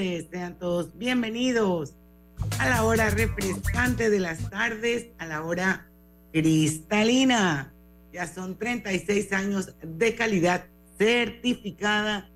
[0.00, 1.92] Sean todos bienvenidos
[2.58, 5.90] a la hora refrescante de las tardes, a la hora
[6.32, 7.74] cristalina.
[8.10, 10.64] Ya son 36 años de calidad
[10.96, 12.30] certificada,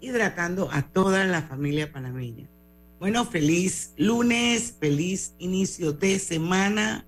[0.00, 2.48] hidratando a toda la familia panameña.
[3.00, 7.04] Bueno, feliz lunes, feliz inicio de semana.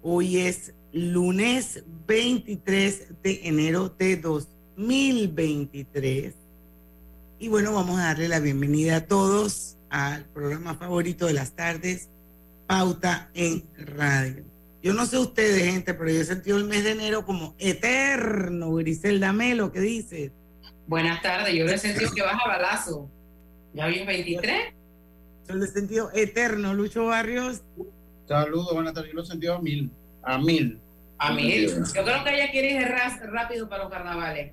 [0.00, 6.47] Hoy es lunes 23 de enero de 2023
[7.38, 12.08] y bueno, vamos a darle la bienvenida a todos al programa favorito de las tardes,
[12.66, 14.44] Pauta en Radio.
[14.82, 18.74] Yo no sé ustedes, gente, pero yo he sentido el mes de enero como eterno.
[18.74, 20.32] Griselda Melo, ¿qué dices?
[20.86, 23.08] Buenas tardes, yo lo he sentido que baja balazo.
[23.72, 24.74] ¿Ya hoy 23?
[25.48, 27.62] Yo lo he sentido eterno, Lucho Barrios.
[28.26, 29.10] Saludos, buenas tardes.
[29.10, 29.90] Yo lo he sentido a mil.
[30.22, 30.78] A mil.
[31.18, 31.68] A mil.
[31.68, 32.88] Yo creo que ella quiere ir
[33.30, 34.52] rápido para los carnavales.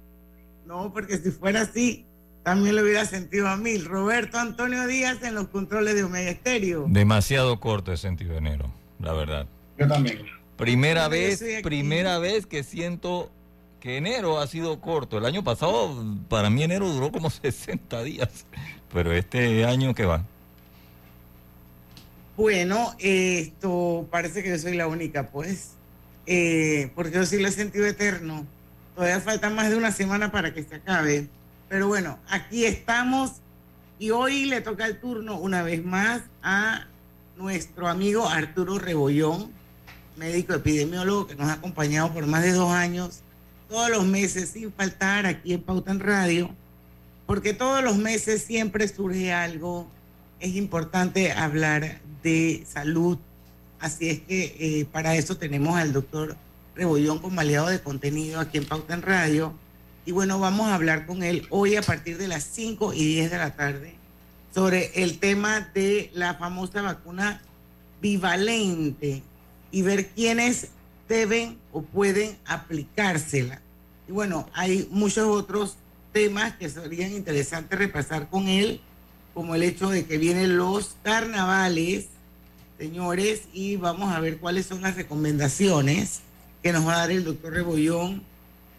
[0.66, 2.06] No, porque si fuera así,
[2.46, 3.86] también lo hubiera sentido a mil.
[3.86, 6.86] Roberto Antonio Díaz en los controles de Omega Estéreo.
[6.88, 9.48] Demasiado corto he sentido enero, la verdad.
[9.80, 10.20] Yo también.
[10.56, 13.32] Primera vez, primera vez que siento
[13.80, 15.18] que enero ha sido corto.
[15.18, 18.46] El año pasado, para mí enero duró como 60 días,
[18.94, 20.24] pero este año que va.
[22.38, 25.72] Bueno, esto parece que yo soy la única, pues,
[26.28, 28.46] eh, porque yo sí lo he sentido eterno.
[28.94, 31.28] Todavía falta más de una semana para que se acabe.
[31.70, 33.34] Pero bueno, aquí estamos
[33.98, 36.86] y hoy le toca el turno una vez más a
[37.38, 39.52] nuestro amigo Arturo Rebollón,
[40.16, 43.22] médico epidemiólogo que nos ha acompañado por más de dos años,
[43.68, 46.52] todos los meses sin faltar aquí en Pauta en Radio,
[47.26, 49.88] porque todos los meses siempre surge algo,
[50.40, 53.18] es importante hablar de salud,
[53.80, 56.38] así es que eh, para eso tenemos al doctor
[56.76, 59.56] Rebollón como aliado de contenido aquí en Pauta en Radio
[60.06, 63.32] y bueno, vamos a hablar con él hoy a partir de las 5 y 10
[63.32, 63.96] de la tarde
[64.54, 67.42] sobre el tema de la famosa vacuna
[68.02, 69.24] bivalente
[69.72, 70.68] y ver quiénes
[71.10, 73.62] deben o pueden aplicársela.
[74.08, 75.76] Y bueno, hay muchos otros
[76.14, 78.80] temas que serían interesantes repasar con él,
[79.34, 82.06] como el hecho de que vienen los carnavales,
[82.78, 86.22] señores, y vamos a ver cuáles son las recomendaciones
[86.62, 88.24] que nos va a dar el doctor Rebollón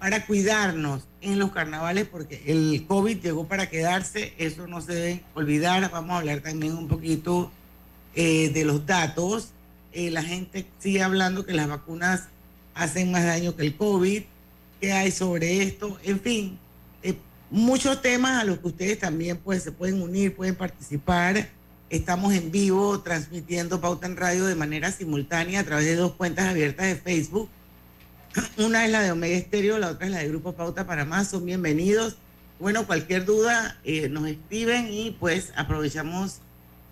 [0.07, 5.25] para cuidarnos en los carnavales porque el COVID llegó para quedarse, eso no se debe
[5.35, 5.91] olvidar.
[5.91, 7.51] Vamos a hablar también un poquito
[8.15, 9.49] eh, de los datos.
[9.93, 12.29] Eh, la gente sigue hablando que las vacunas
[12.77, 14.23] hacen más daño que el COVID.
[14.81, 15.99] ¿Qué hay sobre esto?
[16.05, 16.57] En fin,
[17.03, 17.17] eh,
[17.51, 21.49] muchos temas a los que ustedes también pues, se pueden unir, pueden participar.
[21.91, 26.47] Estamos en vivo transmitiendo Pauta en Radio de manera simultánea a través de dos cuentas
[26.47, 27.51] abiertas de Facebook
[28.59, 31.29] una es la de Omega Estéreo, la otra es la de Grupo Pauta para Más.
[31.29, 32.17] Son bienvenidos.
[32.59, 36.39] Bueno, cualquier duda eh, nos escriben y pues aprovechamos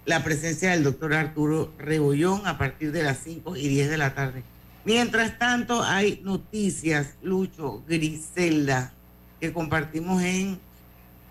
[0.04, 4.14] la presencia del doctor Arturo Rebollón a partir de las 5 y 10 de la
[4.14, 4.42] tarde.
[4.84, 8.92] Mientras tanto, hay noticias, Lucho, Griselda,
[9.40, 10.60] que compartimos en,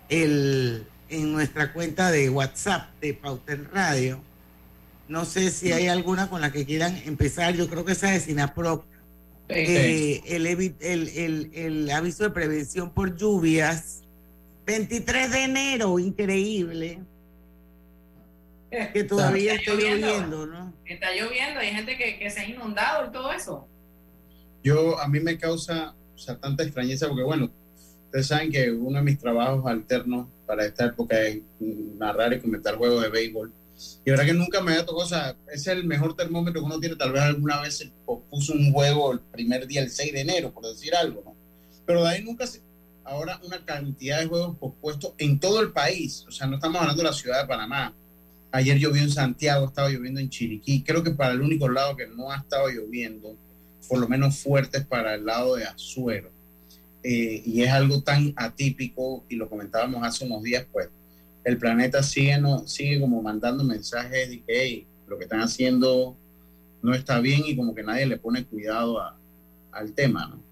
[0.08, 4.20] el, en nuestra cuenta de WhatsApp de Pauta en Radio.
[5.06, 7.54] No sé si hay alguna con la que quieran empezar.
[7.54, 8.84] Yo creo que esa es Sinaprop
[9.48, 14.02] eh, el, el, el, aviso de prevención por lluvias.
[14.66, 17.00] 23 de enero, increíble.
[18.92, 20.72] Que todavía está, lloviendo, ¿no?
[20.84, 23.68] Está lloviendo, hay gente que, que, se ha inundado y todo eso.
[24.62, 27.50] Yo, a mí me causa o sea, tanta extrañeza porque, bueno,
[28.06, 32.76] ustedes saben que uno de mis trabajos alternos para esta época es narrar y comentar
[32.76, 33.52] juegos de béisbol.
[34.04, 36.80] Y verdad que nunca me había tocado, o sea, es el mejor termómetro que uno
[36.80, 36.96] tiene.
[36.96, 37.92] Tal vez alguna vez se
[38.30, 41.34] puso un juego el primer día, el 6 de enero, por decir algo, ¿no?
[41.86, 42.62] Pero de ahí nunca se.
[43.04, 46.24] Ahora, una cantidad de juegos pospuestos en todo el país.
[46.26, 47.94] O sea, no estamos hablando de la ciudad de Panamá.
[48.50, 50.82] Ayer llovió en Santiago, estaba lloviendo en Chiriquí.
[50.84, 53.36] Creo que para el único lado que no ha estado lloviendo,
[53.88, 56.30] por lo menos fuerte, es para el lado de Azuero.
[57.02, 60.88] eh, y es algo tan atípico, y lo comentábamos hace unos días, pues
[61.44, 66.16] el planeta sigue, no, sigue como mandando mensajes de que lo que están haciendo
[66.82, 69.00] no está bien y como que nadie le pone cuidado
[69.70, 70.42] al tema, ¿no?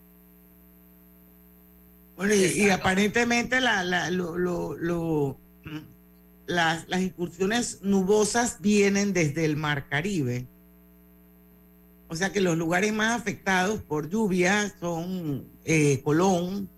[2.16, 5.38] Bueno, y, aparentemente la, la, lo, lo,
[6.46, 10.46] las, las incursiones nubosas vienen desde el Mar Caribe.
[12.08, 16.68] O sea que los lugares más afectados por lluvia son eh, Colón,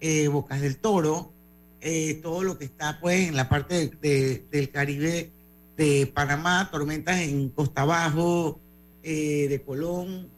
[0.00, 1.32] eh, Bocas del Toro,
[1.80, 5.30] eh, todo lo que está pues en la parte del Caribe
[5.76, 8.60] de Panamá, tormentas en Costa Abajo,
[9.02, 10.28] de Colón.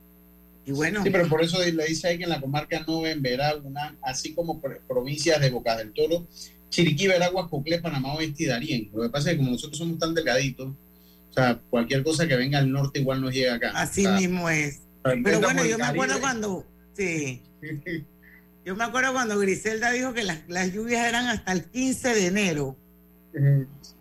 [0.66, 1.02] Y bueno.
[1.02, 4.34] Sí, pero por eso le dice ahí que en la comarca no en Veragua, así
[4.34, 6.26] como provincias de Bocas del Toro,
[6.70, 8.90] Chiriquí, Veragua, Coclé, Panamá, Oeste y Darién.
[8.94, 12.36] Lo que pasa es que como nosotros somos tan delgaditos, o sea, cualquier cosa que
[12.36, 13.72] venga al norte igual nos llega acá.
[13.74, 14.80] Así mismo es.
[15.02, 16.64] Pero bueno, yo me acuerdo cuando,
[16.96, 17.42] sí.
[18.64, 22.26] yo me acuerdo cuando Griselda dijo que las, las, lluvias eran hasta el 15 de
[22.26, 22.76] enero.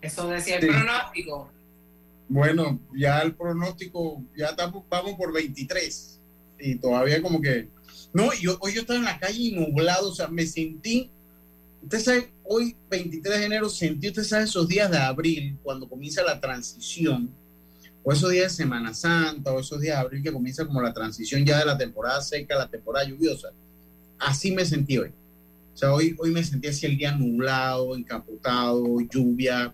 [0.01, 1.51] Eso decía el pronóstico.
[2.27, 6.19] Bueno, ya el pronóstico, ya estamos, vamos por 23.
[6.59, 7.69] Y todavía como que...
[8.11, 11.12] No, yo, hoy yo estaba en la calle nublado, o sea, me sentí
[11.81, 16.21] Usted sabe, hoy 23 de enero sentí, usted sabe, esos días de abril, cuando comienza
[16.23, 17.29] la transición,
[18.03, 20.94] o esos días de Semana Santa, o esos días de abril que comienza como la
[20.94, 23.50] transición ya de la temporada seca a la temporada lluviosa.
[24.19, 25.10] Así me sentí hoy.
[25.74, 29.74] O sea, hoy, hoy me sentí así el día nublado, encapotado, lluvia,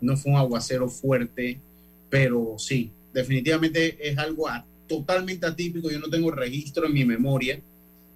[0.00, 1.60] no fue un aguacero fuerte,
[2.10, 4.48] pero sí, definitivamente es algo
[4.88, 5.90] totalmente atípico.
[5.90, 7.60] Yo no tengo registro en mi memoria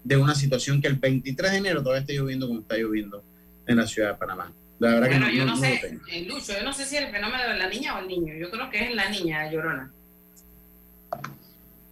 [0.02, 3.22] de una situación que el 23 de enero todavía está lloviendo como está lloviendo
[3.66, 4.52] en la ciudad de Panamá.
[4.78, 7.52] La verdad bueno, que yo no, sé, eh, Lucho, yo no sé si el fenómeno
[7.52, 8.34] de la niña o el niño.
[8.34, 9.92] Yo creo que es la niña, Llorona.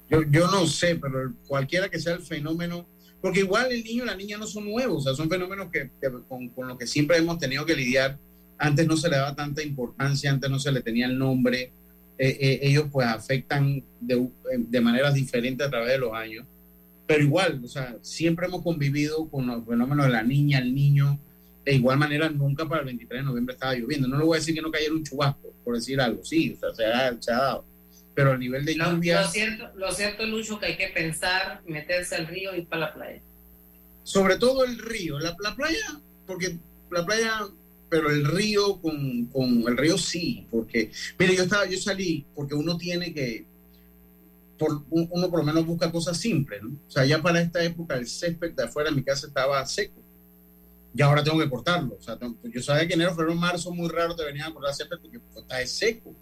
[0.09, 2.87] Yo, yo no sé, pero cualquiera que sea el fenómeno,
[3.20, 5.91] porque igual el niño y la niña no son nuevos, o sea, son fenómenos que,
[6.29, 8.19] con, con los que siempre hemos tenido que lidiar.
[8.59, 11.73] Antes no se le daba tanta importancia, antes no se le tenía el nombre.
[12.19, 16.44] Eh, eh, ellos pues afectan de, de maneras diferentes a través de los años
[17.09, 21.19] pero igual, o sea, siempre hemos convivido con los fenómenos de la niña, el niño.
[21.64, 24.06] De igual manera, nunca para el 23 de noviembre estaba lloviendo.
[24.06, 26.23] No le voy a decir que no cayera un chubasco, por decir algo.
[26.23, 27.64] Sí, o sea, se ha, se ha dado.
[28.19, 29.23] Pero el nivel de lluvia.
[29.23, 32.87] Lo cierto, lo cierto, Lucho, que hay que pensar, meterse al río y ir para
[32.87, 33.23] la playa.
[34.03, 35.20] Sobre todo el río.
[35.20, 36.59] La, la playa, porque
[36.91, 37.47] la playa
[37.88, 42.56] pero el río con, con, el río sí, porque, mire, yo estaba, yo salí porque
[42.56, 43.47] uno tiene que,
[44.91, 46.71] uno por lo menos busca cosas simples, ¿no?
[46.71, 50.03] O sea, ya para esta época el césped de afuera de mi casa estaba seco.
[50.93, 51.97] Y ahora tengo que cortarlo.
[52.00, 54.99] O sea, yo sabía que enero, febrero, marzo muy raro te venían a cortar césped
[55.00, 56.17] porque pues, está seco.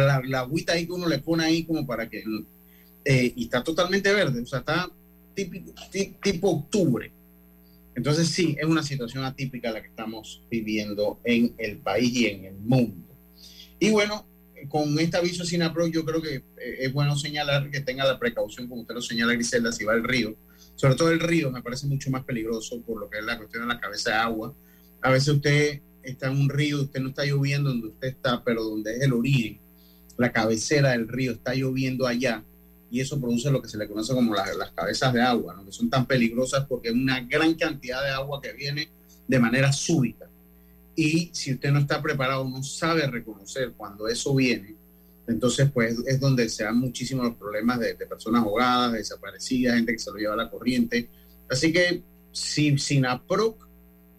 [0.00, 2.24] La, la, agüita ahí que uno le pone ahí como para que...
[3.04, 4.40] Eh, y está totalmente verde.
[4.40, 4.90] O sea, está
[5.34, 5.72] típico,
[6.22, 7.12] tipo octubre.
[7.94, 12.44] Entonces sí, es una situación atípica la que estamos viviendo en el país y en
[12.46, 13.14] el mundo.
[13.78, 14.26] Y bueno,
[14.68, 16.42] con este aviso SINAPRO yo creo que eh,
[16.80, 20.04] es bueno señalar que tenga la precaución, como usted lo señala Griselda, si va al
[20.04, 20.36] río.
[20.74, 23.62] Sobre todo el río me parece mucho más peligroso por lo que es la cuestión
[23.62, 24.54] de la cabeza de agua.
[25.00, 28.64] A veces usted está en un río, usted no está lloviendo donde usted está, pero
[28.64, 29.58] donde es el origen,
[30.16, 32.44] la cabecera del río está lloviendo allá
[32.90, 35.64] y eso produce lo que se le conoce como las cabezas de agua, ¿no?
[35.64, 38.88] que son tan peligrosas porque es una gran cantidad de agua que viene
[39.26, 40.28] de manera súbita.
[40.94, 44.76] Y si usted no está preparado, no sabe reconocer cuando eso viene,
[45.26, 49.98] entonces pues es donde se dan muchísimos los problemas de, personas ahogadas, desaparecidas, gente que
[49.98, 51.08] se lo lleva a la corriente.
[51.50, 53.66] Así que si SINAPROC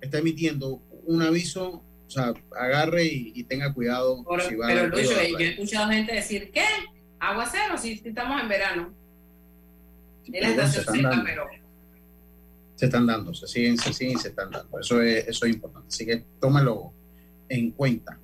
[0.01, 4.23] está emitiendo un aviso, o sea, agarre y, tenga cuidado.
[4.23, 6.65] pero Lucho, yo he escuchado gente decir, ¿qué?
[7.19, 8.93] Aguacero, si estamos en verano.
[10.25, 11.47] En la estación seca, pero
[12.75, 14.79] se están dando, se siguen, se siguen se están dando.
[14.79, 15.87] Eso es, eso es importante.
[15.87, 16.93] Así que tómelo
[17.49, 18.19] en cuenta.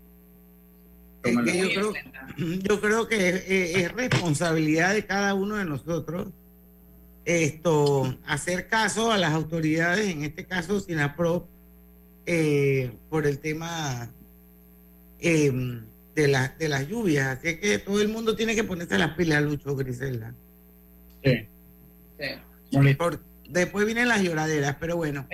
[1.24, 6.30] yo, creo, que es, responsabilidad de cada uno de nosotros
[7.26, 11.48] esto hacer caso a las autoridades, en este caso SINAPRO,
[12.34, 14.10] eh, por el tema
[15.20, 15.82] em,
[16.16, 17.38] de, la, de las lluvias.
[17.38, 20.34] Así que todo el mundo tiene que ponerse las pilas, Lucho Griselda.
[21.24, 21.46] Sí.
[22.18, 22.98] sí.
[23.50, 25.28] Después vienen las lloraderas, pero bueno.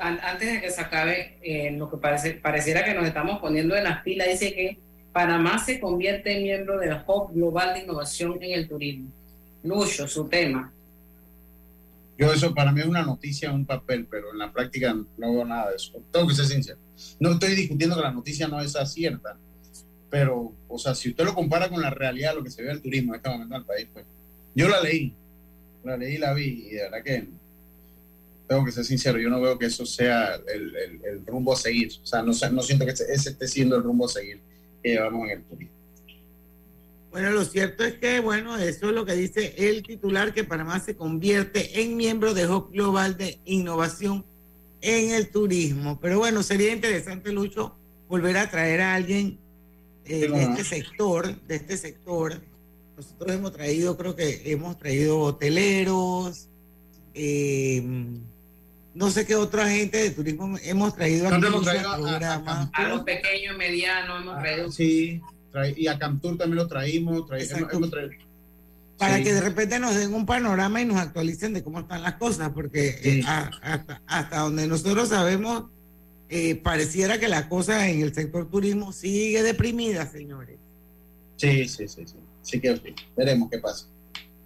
[0.00, 3.84] Antes de que se acabe, eh, lo que parece, pareciera que nos estamos poniendo en
[3.84, 4.78] las pilas, dice que
[5.12, 9.10] Panamá se convierte en miembro del Hub Global de Innovación en el Turismo.
[9.62, 10.72] Lucho, su tema.
[12.20, 15.44] Yo eso para mí es una noticia, un papel, pero en la práctica no veo
[15.46, 16.04] nada de eso.
[16.12, 16.78] Tengo que ser sincero.
[17.18, 19.38] No estoy discutiendo que la noticia no es cierta,
[20.10, 22.82] pero, o sea, si usted lo compara con la realidad, lo que se ve del
[22.82, 24.04] turismo en este momento en el país, pues
[24.54, 25.14] yo la leí,
[25.82, 27.28] la leí, la vi, y de verdad que
[28.46, 31.90] tengo que ser sincero, yo no veo que eso sea el, el, rumbo a seguir.
[32.02, 34.42] O sea, no siento que ese esté siendo el rumbo a seguir
[34.82, 35.79] que llevamos en el turismo.
[37.10, 40.78] Bueno, lo cierto es que, bueno, eso es lo que dice el titular, que Panamá
[40.78, 44.24] se convierte en miembro de Hub Global de Innovación
[44.80, 45.98] en el Turismo.
[46.00, 47.76] Pero bueno, sería interesante, Lucho,
[48.08, 49.40] volver a traer a alguien
[50.04, 52.40] eh, de este sector, de este sector.
[52.96, 56.48] Nosotros hemos traído, creo que hemos traído hoteleros,
[57.14, 57.82] eh,
[58.94, 64.22] no sé qué otra gente de turismo hemos traído aquí a, a, los pequeños, medianos,
[64.22, 64.70] hemos traído.
[64.70, 65.20] Sí
[65.76, 67.28] y a Camtur también lo traímos.
[68.96, 72.14] Para que de repente nos den un panorama y nos actualicen de cómo están las
[72.14, 75.64] cosas, porque eh, hasta, hasta, donde nosotros sabemos,
[76.28, 80.58] eh, pareciera que la cosa en el sector turismo sigue deprimida, señores.
[81.36, 82.16] Sí, sí, sí, sí.
[82.42, 83.86] Sí que veremos qué pasa.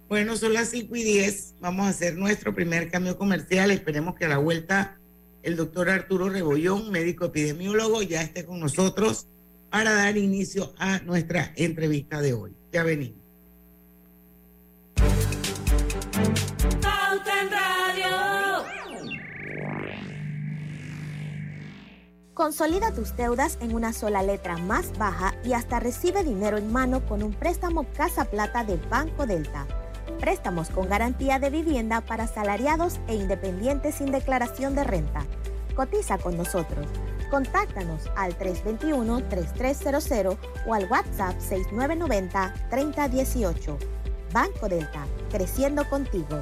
[0.07, 1.55] Bueno, son las 5 y 10.
[1.59, 3.71] Vamos a hacer nuestro primer cambio comercial.
[3.71, 4.97] Esperemos que a la vuelta
[5.43, 9.27] el doctor Arturo Rebollón, médico epidemiólogo, ya esté con nosotros
[9.75, 12.55] para dar inicio a nuestra entrevista de hoy.
[12.71, 13.19] Ya venimos.
[22.33, 27.05] Consolida tus deudas en una sola letra más baja y hasta recibe dinero en mano
[27.05, 29.67] con un préstamo Casa Plata del Banco Delta.
[30.21, 35.25] Préstamos con garantía de vivienda para asalariados e independientes sin declaración de renta.
[35.75, 36.87] Cotiza con nosotros
[37.29, 43.77] Contáctanos al 321-3300 o al WhatsApp 6990-3018.
[44.31, 46.41] Banco Delta, creciendo contigo.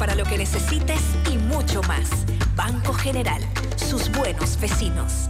[0.00, 2.08] Para lo que necesites y mucho más.
[2.56, 3.42] Banco General
[3.76, 5.28] sus buenos vecinos.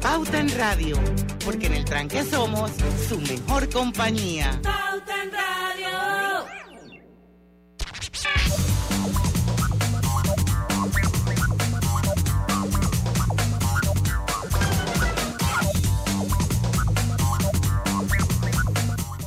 [0.00, 0.96] Pauta en Radio,
[1.44, 2.70] porque en el tranque somos
[3.06, 4.58] su mejor compañía.
[4.62, 5.55] Pauta en Radio.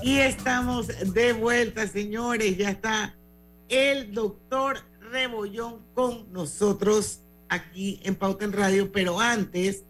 [0.10, 2.58] Y estamos de vuelta, señores.
[2.58, 3.16] Ya está
[3.68, 4.80] el doctor
[5.12, 9.84] Rebollón con nosotros aquí en Pauta en Radio, pero antes,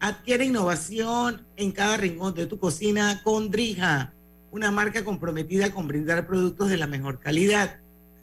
[0.00, 4.14] adquiere innovación en cada rincón de tu cocina con Drija,
[4.50, 7.80] una marca comprometida con brindar productos de la mejor calidad.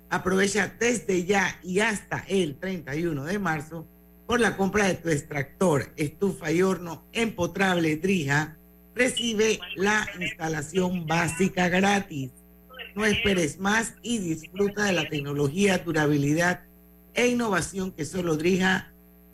[0.09, 3.85] Aprovecha desde ya y hasta el 31 de marzo
[4.25, 8.56] por la compra de tu extractor, estufa y horno empotrable Drija.
[8.97, 12.31] Recibe la instalación básica gratis.
[12.95, 16.61] No esperes más y disfruta de la tecnología, durabilidad
[17.13, 18.91] e innovación que solo Drija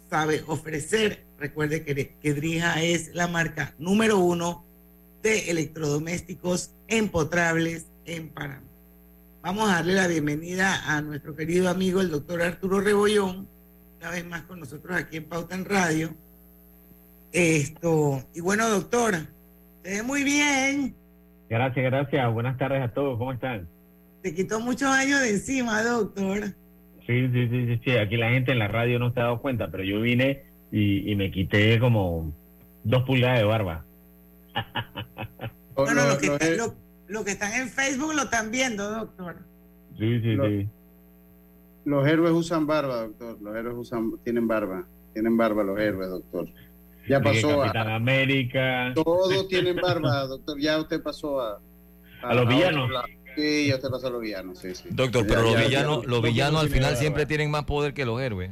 [0.10, 1.24] sabe ofrecer.
[1.40, 4.66] Recuerde que, Drija es la marca número uno
[5.22, 8.68] de electrodomésticos empotrables en Panamá.
[9.42, 13.48] Vamos a darle la bienvenida a nuestro querido amigo el doctor Arturo Rebollón,
[14.02, 16.14] una vez más con nosotros aquí en Pauta en Radio.
[17.32, 19.30] Esto, y bueno, doctora,
[19.84, 20.96] ve muy bien.
[21.50, 22.34] Gracias, gracias.
[22.34, 23.18] Buenas tardes a todos.
[23.18, 23.68] ¿Cómo están?
[24.22, 26.56] Te quitó muchos años de encima, doctor.
[27.06, 29.70] Sí, sí, sí, sí, Aquí la gente en la radio no se ha dado cuenta,
[29.70, 32.34] pero yo vine y, me quité como
[32.84, 33.86] dos pulgadas de barba.
[35.76, 36.58] bueno, lo, que
[37.08, 39.36] lo, que están en Facebook lo están viendo, doctor.
[40.00, 40.70] Sí, sí, sí.
[41.86, 43.38] Los héroes usan barba, doctor.
[43.42, 44.86] Los héroes usan, tienen barba.
[45.14, 46.48] Tienen barba los héroes, doctor.
[47.08, 48.92] Ya pasó Capitán a América.
[48.96, 50.60] Todos tienen barba, doctor.
[50.60, 51.60] Ya usted pasó a.
[52.22, 52.90] A, los villanos.
[53.36, 54.88] sí, ya usted pasó a los villanos, sí, sí.
[54.92, 58.52] Doctor, pero los villanos, los villanos al final siempre tienen más poder que los héroes.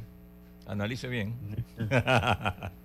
[0.67, 1.35] Analice bien.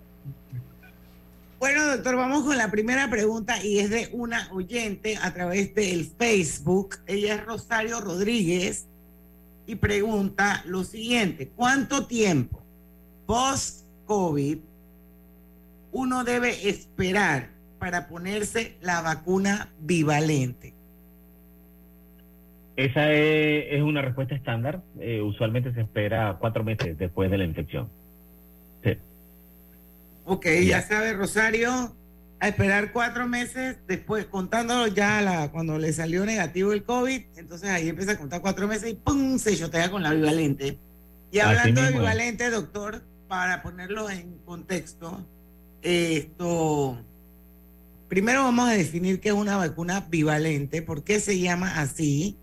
[1.58, 6.04] Bueno, doctor, vamos con la primera pregunta y es de una oyente a través del
[6.04, 6.98] Facebook.
[7.06, 8.86] Ella es Rosario Rodríguez
[9.66, 12.62] y pregunta lo siguiente, ¿cuánto tiempo
[13.24, 14.58] post-COVID
[15.96, 17.48] uno debe esperar
[17.78, 20.74] para ponerse la vacuna bivalente?
[22.76, 24.82] Esa es, una respuesta estándar.
[25.00, 27.88] Eh, usualmente se espera cuatro meses después de la infección.
[28.84, 28.98] Sí.
[30.26, 31.96] Ok, ya sabe Rosario,
[32.40, 37.70] a esperar cuatro meses después, contándolo ya la, cuando le salió negativo el COVID, entonces
[37.70, 39.38] ahí empieza a contar cuatro meses y ¡pum!
[39.38, 40.78] se chotea con la bivalente.
[41.32, 45.26] Y hablando de bivalente, doctor, para ponerlo en contexto,
[45.86, 46.98] esto,
[48.08, 52.36] primero vamos a definir qué es una vacuna bivalente, por qué se llama así,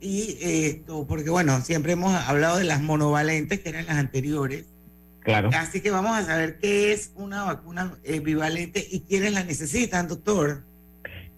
[0.00, 4.66] y esto, porque bueno, siempre hemos hablado de las monovalentes, que eran las anteriores,
[5.20, 5.50] Claro.
[5.52, 7.92] Así que vamos a saber qué es una vacuna
[8.24, 10.64] bivalente y quiénes la necesitan, doctor.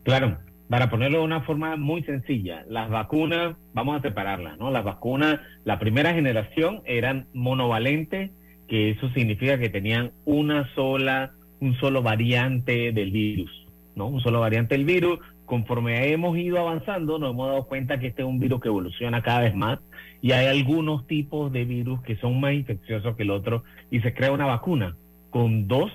[0.04, 4.70] Claro, para ponerlo de una forma muy sencilla, las vacunas, vamos a separarlas, ¿no?
[4.70, 8.30] Las vacunas, la primera generación eran monovalentes,
[8.72, 13.50] que eso significa que tenían una sola, un solo variante del virus,
[13.94, 14.06] ¿no?
[14.06, 15.18] Un solo variante del virus.
[15.44, 19.20] Conforme hemos ido avanzando, nos hemos dado cuenta que este es un virus que evoluciona
[19.20, 19.78] cada vez más
[20.22, 24.14] y hay algunos tipos de virus que son más infecciosos que el otro y se
[24.14, 24.96] crea una vacuna
[25.28, 25.92] con dos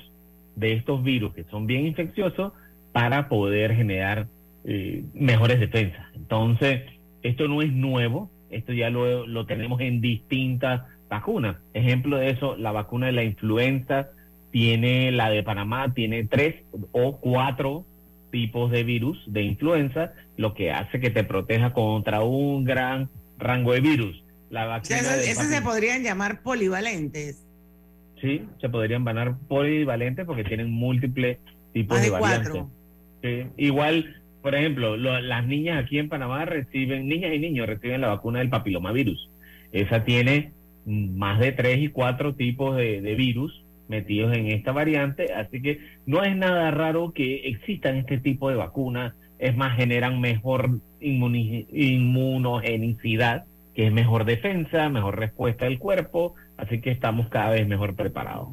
[0.56, 2.54] de estos virus que son bien infecciosos
[2.92, 4.28] para poder generar
[4.66, 6.06] eh, mejores defensas.
[6.16, 6.84] Entonces,
[7.24, 11.58] esto no es nuevo, esto ya lo, lo tenemos en distintas vacunas.
[11.74, 14.10] Ejemplo de eso, la vacuna de la influenza
[14.52, 17.86] tiene, la de Panamá tiene tres o cuatro
[18.32, 23.74] tipos de virus de influenza, lo que hace que te proteja contra un gran rango
[23.74, 24.24] de virus.
[24.50, 27.46] La vacuna esas, se podrían llamar polivalentes.
[28.22, 31.38] Sí, se podrían llamar polivalentes porque tienen múltiples
[31.74, 32.64] tipos de, variantes.
[33.58, 38.40] Igual, por ejemplo, las niñas aquí en Panamá reciben, niñas y niños reciben la vacuna
[38.40, 39.30] del papilomavirus.
[39.72, 40.54] Esa tiene
[40.88, 45.80] más de tres y cuatro tipos de, de virus metidos en esta variante, así que
[46.06, 53.46] no es nada raro que existan este tipo de vacunas es más, generan mejor inmunogenicidad,
[53.76, 58.50] que es mejor defensa, mejor respuesta del cuerpo, así que estamos cada vez mejor preparados.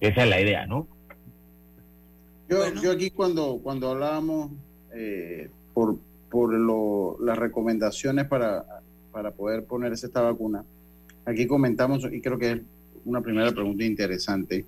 [0.00, 0.88] Esa es la idea, ¿no?
[2.48, 4.50] Yo, yo aquí cuando, cuando hablábamos
[4.92, 5.96] eh, por,
[6.30, 8.64] por lo, las recomendaciones para,
[9.12, 10.64] para poder ponerse esta vacuna,
[11.26, 12.60] aquí comentamos, y creo que es
[13.04, 14.64] una primera pregunta interesante,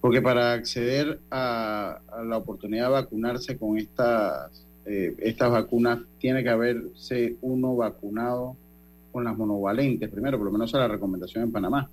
[0.00, 6.48] porque para acceder a, la oportunidad de vacunarse con estas eh, estas vacunas tiene que
[6.48, 8.56] haberse uno vacunado
[9.10, 11.90] con las monovalentes, primero, por lo menos a la recomendación en Panamá.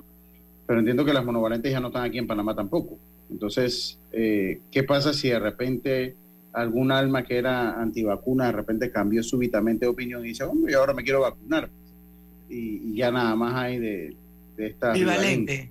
[0.68, 3.00] Pero entiendo que las monovalentes ya no están aquí en Panamá tampoco.
[3.32, 6.16] Entonces, eh, ¿qué pasa si de repente
[6.54, 10.94] algún alma que era antivacuna de repente cambió súbitamente de opinión y dice, hombre, ahora
[10.94, 11.70] me quiero vacunar?
[12.54, 14.16] Y, ya nada más hay de,
[14.56, 14.94] de esta...
[14.94, 15.70] Bivalente.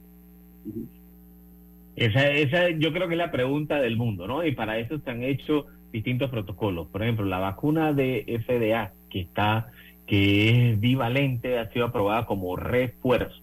[1.95, 4.45] Esa, esa yo creo que es la pregunta del mundo, ¿no?
[4.45, 6.89] Y para eso se han hecho distintos protocolos.
[6.89, 9.71] Por ejemplo, la vacuna de FDA, que está,
[10.07, 13.41] que es bivalente, ha sido aprobada como refuerzo.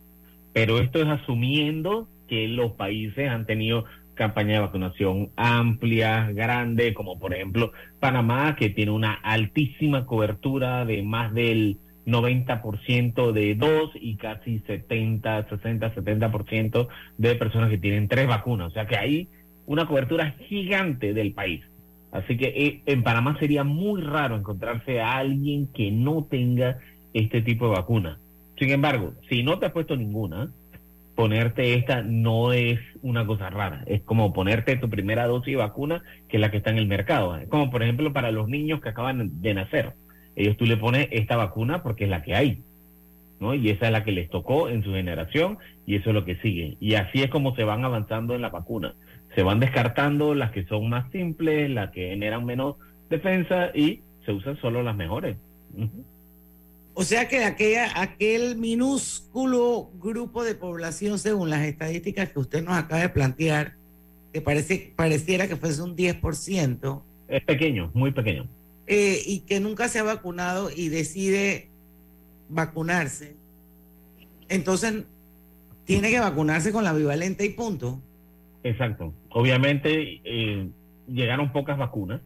[0.53, 3.85] Pero esto es asumiendo que los países han tenido
[4.19, 7.71] campaña de vacunación amplia, grande, como por ejemplo
[8.01, 11.77] Panamá, que tiene una altísima cobertura de más del
[12.09, 18.67] 90% de dos y casi 70, 60, 70% de personas que tienen tres vacunas.
[18.67, 19.29] O sea que hay
[19.65, 21.63] una cobertura gigante del país.
[22.11, 26.79] Así que eh, en Panamá sería muy raro encontrarse a alguien que no tenga
[27.13, 28.19] este tipo de vacuna.
[28.57, 30.49] Sin embargo, si no te has puesto ninguna,
[31.15, 33.83] ponerte esta no es una cosa rara.
[33.87, 36.87] Es como ponerte tu primera dosis de vacuna, que es la que está en el
[36.87, 37.37] mercado.
[37.49, 39.93] Como por ejemplo para los niños que acaban de nacer.
[40.39, 42.63] Ellos tú le pones esta vacuna porque es la que hay.
[43.39, 43.53] ¿no?
[43.53, 46.35] Y esa es la que les tocó en su generación y eso es lo que
[46.37, 46.75] sigue.
[46.79, 48.95] Y así es como se van avanzando en la vacuna
[49.35, 52.75] se van descartando las que son más simples, las que generan menos
[53.09, 55.37] defensa y se usan solo las mejores.
[56.93, 62.75] O sea que aquella, aquel minúsculo grupo de población, según las estadísticas que usted nos
[62.75, 63.75] acaba de plantear,
[64.33, 67.01] que parece, pareciera que fuese un 10%.
[67.27, 68.47] Es pequeño, muy pequeño.
[68.91, 71.69] Eh, y que nunca se ha vacunado y decide
[72.49, 73.35] vacunarse.
[74.49, 75.05] Entonces,
[75.85, 78.01] tiene que vacunarse con la bivalente y punto.
[78.63, 79.13] Exacto.
[79.29, 80.67] Obviamente, eh,
[81.07, 82.21] llegaron pocas vacunas.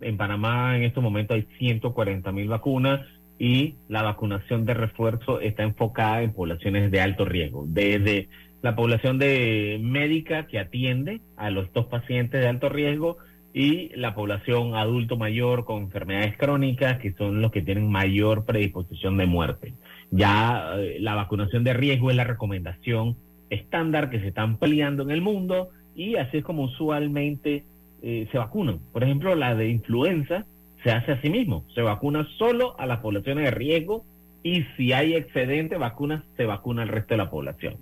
[0.00, 3.06] En Panamá en estos momentos hay 140 mil vacunas
[3.38, 8.30] y la vacunación de refuerzo está enfocada en poblaciones de alto riesgo, desde
[8.62, 13.18] la población de médica que atiende a los dos pacientes de alto riesgo
[13.56, 19.16] y la población adulto mayor con enfermedades crónicas, que son los que tienen mayor predisposición
[19.16, 19.72] de muerte.
[20.10, 23.16] Ya eh, la vacunación de riesgo es la recomendación
[23.48, 27.64] estándar que se está ampliando en el mundo y así es como usualmente
[28.02, 28.78] eh, se vacunan.
[28.92, 30.44] Por ejemplo, la de influenza
[30.84, 34.04] se hace a sí mismo, se vacuna solo a las poblaciones de riesgo
[34.42, 37.78] y si hay excedente vacunas, se vacuna al resto de la población.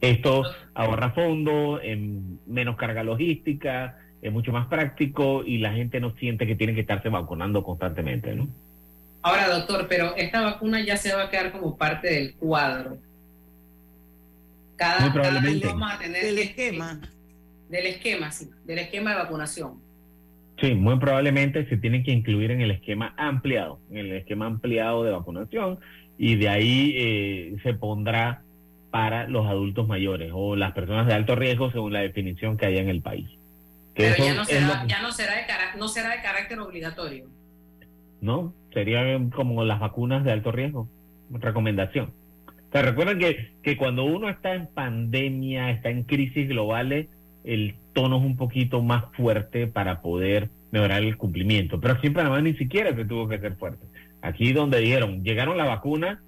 [0.00, 3.96] Esto ahorra fondos, en menos carga logística,
[4.28, 8.34] es mucho más práctico y la gente no siente que tiene que estarse vacunando constantemente,
[8.34, 8.48] ¿no?
[9.22, 12.98] Ahora, doctor, pero esta vacuna ya se va a quedar como parte del cuadro.
[14.76, 15.08] Cada,
[15.40, 17.00] vez vamos a tener del esquema.
[17.68, 19.80] Del esquema, sí, del esquema de vacunación.
[20.60, 25.02] Sí, muy probablemente se tiene que incluir en el esquema ampliado, en el esquema ampliado
[25.02, 25.80] de vacunación,
[26.18, 28.42] y de ahí eh, se pondrá
[28.90, 32.80] para los adultos mayores o las personas de alto riesgo según la definición que haya
[32.80, 33.28] en el país.
[33.96, 37.26] Pero ya, no será, ya no, será de no será de carácter obligatorio.
[38.20, 40.88] No, sería como las vacunas de alto riesgo,
[41.30, 42.12] recomendación.
[42.72, 47.08] O recuerden que, que cuando uno está en pandemia, está en crisis globales,
[47.44, 51.80] el tono es un poquito más fuerte para poder mejorar el cumplimiento.
[51.80, 53.86] Pero aquí en Panamá ni siquiera se tuvo que ser fuerte.
[54.20, 56.20] Aquí donde dijeron, llegaron la vacuna,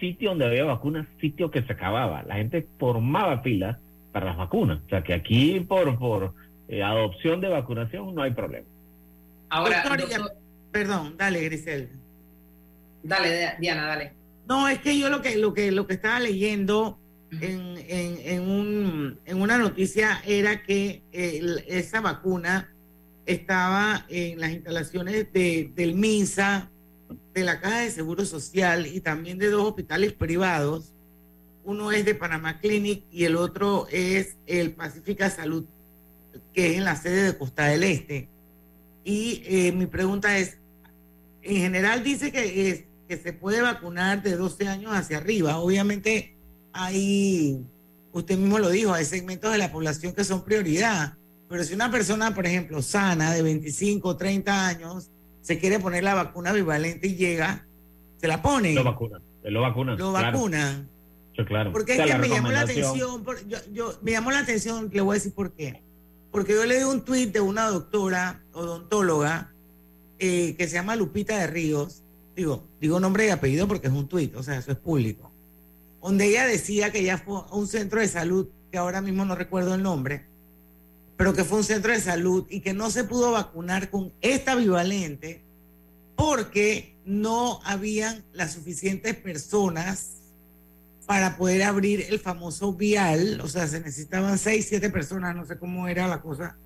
[0.00, 2.22] sitio donde había vacunas, sitio que se acababa.
[2.22, 3.78] La gente formaba filas
[4.12, 4.80] para las vacunas.
[4.86, 6.32] O sea que aquí por, por
[6.68, 8.66] eh, adopción de vacunación no hay problema.
[9.50, 9.84] Ahora,
[10.72, 11.90] perdón, dale, Grisel.
[13.02, 14.12] Dale, Diana, dale.
[14.48, 16.98] No, es que yo lo que, lo que, lo que estaba leyendo
[17.30, 22.74] en, en, un, en una noticia era que esa vacuna
[23.26, 26.70] estaba en las instalaciones de, del MINSA,
[27.32, 30.92] de la Caja de Seguro Social y también de dos hospitales privados.
[31.64, 35.64] Uno es de Panamá Clinic y el otro es el Pacífica Salud,
[36.52, 38.28] que es en la sede de Costa del Este.
[39.04, 40.58] Y eh, mi pregunta es,
[41.42, 45.58] en general dice que, es, que se puede vacunar de 12 años hacia arriba.
[45.58, 46.36] Obviamente
[46.72, 47.60] hay,
[48.12, 51.14] usted mismo lo dijo, hay segmentos de la población que son prioridad.
[51.48, 55.10] Pero si una persona, por ejemplo, sana, de 25 o 30 años,
[55.42, 57.66] se quiere poner la vacuna bivalente y llega,
[58.16, 58.72] se la pone.
[58.72, 59.98] Lo vacunan, lo vacunan.
[59.98, 60.88] Lo vacunan.
[61.46, 61.72] claro.
[61.72, 63.24] Porque es que me llamó la atención,
[63.72, 65.82] yo, me llamó la atención, le voy a decir por qué.
[66.34, 69.54] Porque yo leí un tuit de una doctora odontóloga
[70.18, 72.02] eh, que se llama Lupita de Ríos,
[72.34, 75.30] digo, digo nombre y apellido porque es un tuit, o sea, eso es público,
[76.02, 79.36] donde ella decía que ya fue a un centro de salud, que ahora mismo no
[79.36, 80.26] recuerdo el nombre,
[81.16, 84.56] pero que fue un centro de salud y que no se pudo vacunar con esta
[84.56, 85.44] bivalente
[86.16, 90.16] porque no habían las suficientes personas
[91.06, 95.58] para poder abrir el famoso vial, o sea, se necesitaban seis, siete personas, no sé
[95.58, 96.56] cómo era la cosa,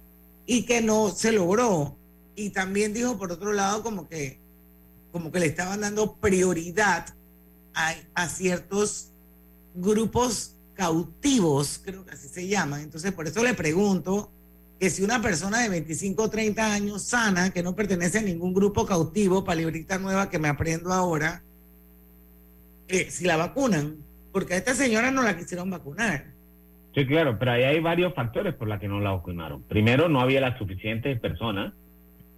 [0.47, 1.97] y que no se logró.
[2.37, 4.39] Y también dijo, por otro lado, como que,
[5.11, 7.07] como que le estaban dando prioridad
[7.75, 9.11] a, a ciertos
[9.75, 12.83] grupos cautivos, creo que así se llaman.
[12.83, 14.31] Entonces, por eso le pregunto
[14.79, 18.55] que si una persona de 25 o 30 años sana, que no pertenece a ningún
[18.55, 21.43] grupo cautivo, palibrita nueva que me aprendo ahora,
[22.87, 23.97] eh, si la vacunan,
[24.33, 26.27] porque a esta señora no la quisieron vacunar.
[26.95, 29.63] Sí, claro, pero ahí hay varios factores por los que no la vacunaron.
[29.63, 31.73] Primero, no había las suficientes personas,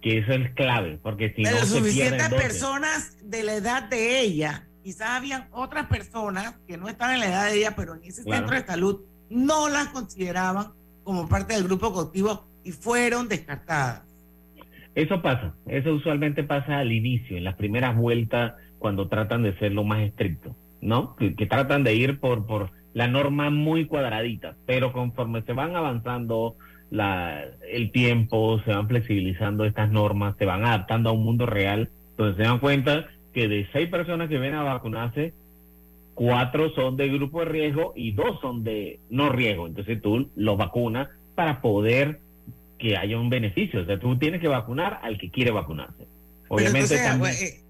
[0.01, 4.67] que eso es clave, porque si no se suficientes personas de la edad de ella,
[4.83, 8.23] quizás habían otras personas que no están en la edad de ella, pero en ese
[8.23, 10.73] centro de salud no las consideraban
[11.03, 14.03] como parte del grupo cautivo y fueron descartadas.
[14.93, 19.71] Eso pasa, eso usualmente pasa al inicio, en las primeras vueltas, cuando tratan de ser
[19.71, 21.15] lo más estricto, ¿no?
[21.15, 26.55] Que, tratan de ir por, por la norma muy cuadradita, pero conforme se van avanzando
[26.89, 31.89] la, el tiempo, se van flexibilizando estas normas, se van adaptando a un mundo real,
[32.11, 35.33] entonces se dan cuenta que de seis personas que vienen a vacunarse,
[36.13, 39.67] cuatro son de grupo de riesgo y dos son de no riesgo.
[39.67, 42.19] Entonces tú los vacunas para poder
[42.77, 43.81] que haya un beneficio.
[43.81, 46.07] O sea, tú tienes que vacunar al que quiere vacunarse.
[46.49, 47.61] Obviamente eh,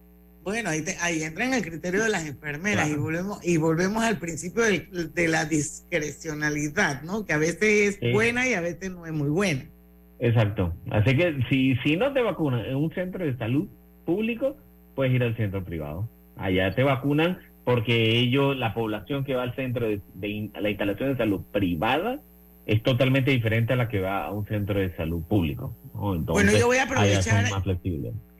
[0.44, 4.18] bueno, ahí, ahí, entra en el criterio de las enfermeras y volvemos y volvemos al
[4.18, 7.26] principio de, la discrecionalidad, ¿no?
[7.26, 9.66] Que a veces es buena y a veces no es muy buena.
[10.20, 10.74] Exacto.
[10.90, 13.68] Así que si, si no te vacunan en un centro de salud
[14.06, 14.58] público,
[14.96, 16.10] puedes ir al centro privado.
[16.38, 20.02] Allá te vacunan porque ellos, la población que va al centro de,
[20.60, 22.20] la instalación de salud privada,
[22.66, 25.76] es totalmente diferente a la que va a un centro de salud público.
[25.94, 27.46] bueno, yo voy a aprovechar.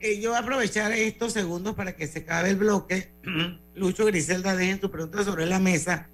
[0.00, 3.12] Eh, yo voy a aprovechar estos segundos para que se acabe el bloque.
[3.74, 6.08] Lucho Griselda, dejen tu pregunta sobre la mesa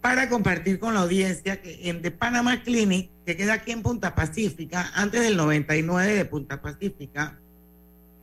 [0.00, 4.14] para compartir con la audiencia que en The Panama Clinic, que queda aquí en Punta
[4.14, 7.40] Pacífica, antes del 99 de Punta Pacífica,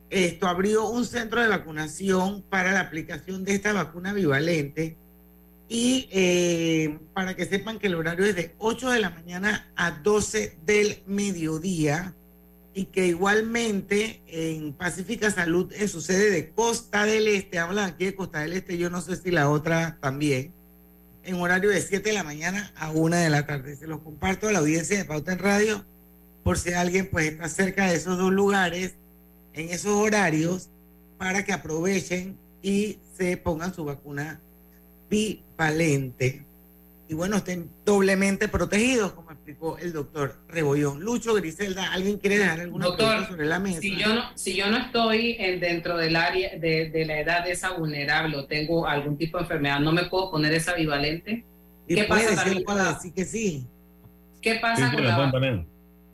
[0.08, 4.96] esto abrió un centro de vacunación para la aplicación de esta vacuna bivalente.
[5.68, 9.90] Y eh, para que sepan que el horario es de 8 de la mañana a
[9.92, 12.14] 12 del mediodía
[12.74, 18.04] y que igualmente en Pacífica Salud en su sede de Costa del Este, hablan aquí
[18.04, 20.52] de Costa del Este, yo no sé si la otra también,
[21.22, 23.76] en horario de 7 de la mañana a 1 de la tarde.
[23.76, 25.84] Se los comparto a la audiencia de Pauta en Radio
[26.42, 28.94] por si alguien pues está cerca de esos dos lugares
[29.54, 30.68] en esos horarios
[31.16, 34.40] para que aprovechen y se pongan su vacuna
[35.08, 36.44] bivalente.
[37.06, 41.00] Y bueno, estén doblemente protegidos, como explicó el doctor Rebollón.
[41.00, 43.80] Lucho, Griselda, ¿alguien quiere dejar alguna doctor, sobre la mesa?
[43.80, 47.52] Si yo no, si yo no estoy en, dentro del área de, la edad de
[47.52, 51.44] esa vulnerable o tengo algún tipo de enfermedad, ¿no me puedo poner esa bivalente?
[51.86, 52.64] ¿Qué pasa también?
[53.14, 53.66] que sí.
[54.40, 55.66] ¿Qué pasa con la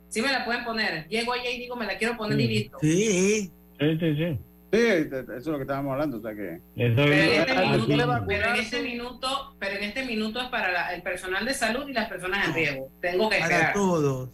[0.09, 1.07] Sí me la pueden poner.
[1.07, 2.77] Llego allá y digo, me la quiero poner y listo.
[2.81, 3.49] Sí.
[3.79, 4.39] Sí, sí, sí.
[4.71, 6.61] Sí, eso es lo que estábamos hablando, o sea que...
[6.75, 11.01] Pero en, este minuto, pero en este minuto, pero en este minuto es para el
[11.01, 12.89] personal de salud y las personas en riesgo.
[13.01, 13.61] Tengo que esperar.
[13.61, 14.29] Para todos,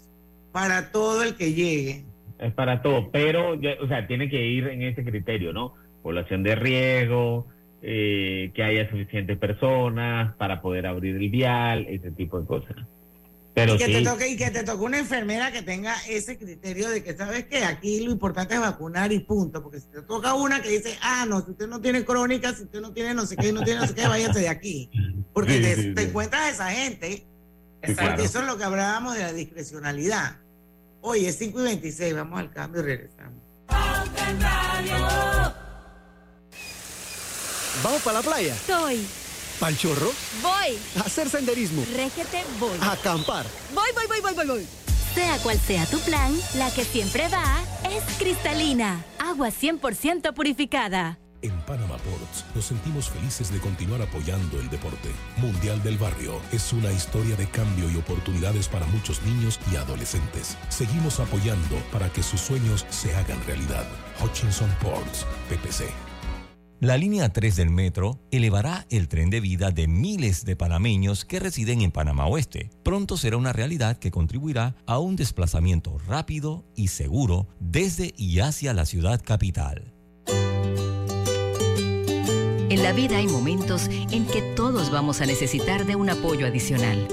[0.52, 2.06] para todo el que llegue.
[2.40, 5.74] Es para todo, pero, o sea, tiene que ir en ese criterio, ¿no?
[6.04, 7.48] Población de riesgo,
[7.82, 12.76] eh, que haya suficientes personas para poder abrir el vial, ese tipo de cosas
[13.66, 17.04] y, que te toque, y que te toque una enfermera que tenga ese criterio de
[17.04, 19.64] que sabes que aquí lo importante es vacunar y punto.
[19.64, 22.64] Porque si te toca una que dice, ah, no, si usted no tiene crónica, si
[22.64, 24.92] usted no tiene no sé qué, no tiene no sé qué, váyase de aquí.
[25.34, 27.26] Porque te, encuentras a esa gente.
[27.82, 30.38] Porque eso es lo que hablábamos de la discrecionalidad.
[31.02, 33.44] Oye, es 5 y 26, vamos al cambio y regresamos.
[37.84, 38.54] ¿Vamos para la playa?
[38.54, 39.08] Estoy.
[39.60, 40.12] ¿Pal chorro?
[40.42, 40.78] Voy.
[40.98, 41.84] A hacer senderismo.
[41.96, 42.78] Régete, voy.
[42.82, 43.46] A acampar.
[43.74, 44.68] Voy, voy, voy, voy, voy, voy.
[45.16, 49.04] Sea cual sea tu plan, la que siempre va es cristalina.
[49.18, 51.18] Agua 100% purificada.
[51.42, 55.10] En Panama Ports nos sentimos felices de continuar apoyando el deporte.
[55.38, 60.58] Mundial del Barrio es una historia de cambio y oportunidades para muchos niños y adolescentes.
[60.70, 63.88] Seguimos apoyando para que sus sueños se hagan realidad.
[64.24, 66.07] Hutchinson Ports, PPC.
[66.80, 71.40] La línea 3 del metro elevará el tren de vida de miles de panameños que
[71.40, 72.70] residen en Panamá Oeste.
[72.84, 78.76] Pronto será una realidad que contribuirá a un desplazamiento rápido y seguro desde y hacia
[78.76, 79.92] la ciudad capital.
[82.70, 87.08] En la vida hay momentos en que todos vamos a necesitar de un apoyo adicional.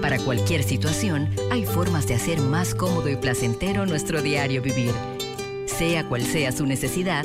[0.00, 4.92] Para cualquier situación, hay formas de hacer más cómodo y placentero nuestro diario vivir.
[5.66, 7.24] Sea cual sea su necesidad,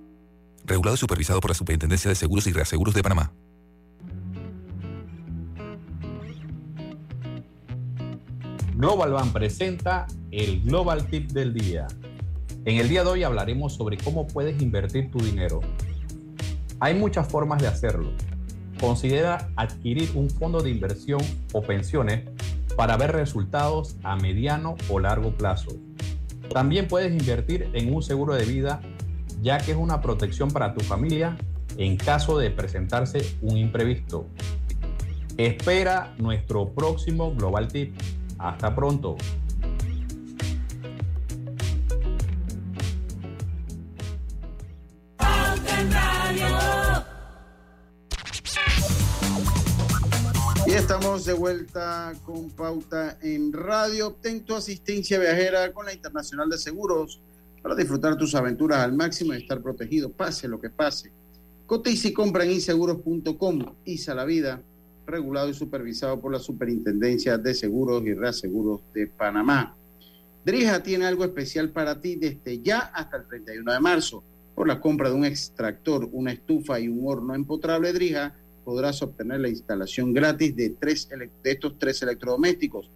[0.71, 3.33] regulado y supervisado por la Superintendencia de Seguros y Reaseguros de Panamá.
[8.75, 11.87] Global Bank presenta el Global Tip del día.
[12.63, 15.59] En el día de hoy hablaremos sobre cómo puedes invertir tu dinero.
[16.79, 18.09] Hay muchas formas de hacerlo.
[18.79, 22.23] Considera adquirir un fondo de inversión o pensiones
[22.77, 25.71] para ver resultados a mediano o largo plazo.
[26.53, 28.81] También puedes invertir en un seguro de vida
[29.41, 31.37] ya que es una protección para tu familia
[31.77, 34.27] en caso de presentarse un imprevisto.
[35.37, 37.95] Espera nuestro próximo Global Tip.
[38.37, 39.17] Hasta pronto.
[50.65, 54.07] Y estamos de vuelta con Pauta en Radio.
[54.07, 57.21] Obtén tu asistencia viajera con la Internacional de Seguros
[57.61, 61.11] para disfrutar tus aventuras al máximo y estar protegido, pase lo que pase.
[61.65, 63.75] Cotiza y compra en inseguros.com.
[63.85, 64.61] ISA la vida,
[65.05, 69.75] regulado y supervisado por la Superintendencia de Seguros y Reaseguros de Panamá.
[70.43, 74.23] Drija tiene algo especial para ti desde ya hasta el 31 de marzo.
[74.55, 79.39] Por la compra de un extractor, una estufa y un horno empotrable Drija, podrás obtener
[79.39, 82.89] la instalación gratis de, tres, de estos tres electrodomésticos,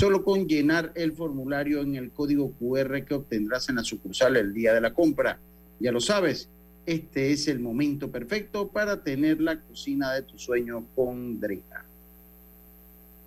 [0.00, 4.54] solo con llenar el formulario en el código QR que obtendrás en la sucursal el
[4.54, 5.38] día de la compra.
[5.78, 6.48] Ya lo sabes,
[6.86, 11.84] este es el momento perfecto para tener la cocina de tu sueño con Drija.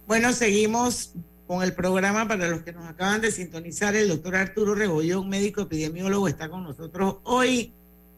[0.07, 1.13] Bueno, seguimos
[1.45, 3.95] con el programa para los que nos acaban de sintonizar.
[3.95, 7.71] El doctor Arturo Rebollón, médico epidemiólogo, está con nosotros hoy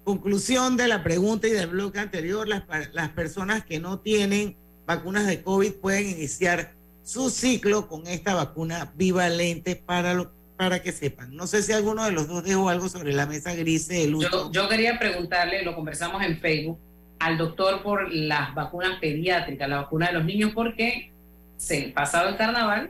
[0.05, 2.61] Conclusión de la pregunta y del bloque anterior, las,
[2.93, 6.74] las personas que no tienen vacunas de COVID pueden iniciar
[7.05, 11.35] su ciclo con esta vacuna bivalente para, lo, para que sepan.
[11.35, 14.51] No sé si alguno de los dos dejó algo sobre la mesa gris de luto.
[14.51, 16.79] Yo, yo quería preguntarle, lo conversamos en Facebook,
[17.19, 21.11] al doctor por las vacunas pediátricas, la vacuna de los niños, porque
[21.57, 22.89] se, pasado el carnaval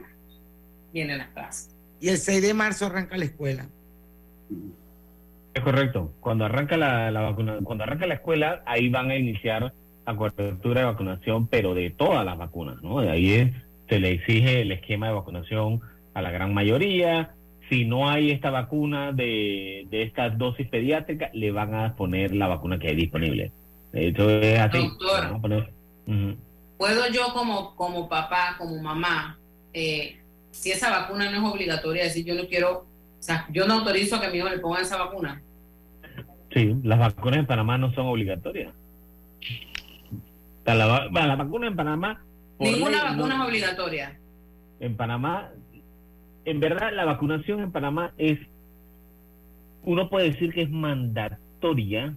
[0.93, 1.75] vienen las clases.
[1.99, 3.67] Y el 6 de marzo arranca la escuela.
[5.53, 6.13] Es correcto.
[6.21, 9.73] Cuando arranca la, vacuna, cuando arranca la escuela, ahí van a iniciar
[10.05, 13.01] la cobertura de vacunación, pero de todas las vacunas, ¿no?
[13.01, 13.53] De ahí
[13.89, 15.81] se le exige el esquema de vacunación
[16.13, 17.31] a la gran mayoría.
[17.69, 22.47] Si no hay esta vacuna de, de estas dosis pediátricas, le van a poner la
[22.47, 23.51] vacuna que hay disponible.
[23.93, 24.77] Eso es así.
[24.77, 25.69] Doctor,
[26.77, 29.39] ¿puedo yo como, como papá, como mamá,
[29.73, 30.17] eh,
[30.51, 32.85] si esa vacuna no es obligatoria, decir yo no quiero
[33.19, 35.41] o sea, yo no autorizo a que mi hijo le pongan esa vacuna.
[36.53, 38.71] Sí, las vacunas en Panamá no son obligatorias.
[40.63, 42.23] La, la, vacuna en Panamá...
[42.59, 44.19] Ninguna vacuna es obligatoria.
[44.79, 45.51] En Panamá,
[46.45, 48.39] en verdad, la vacunación en Panamá es,
[49.83, 52.15] uno puede decir que es mandatoria,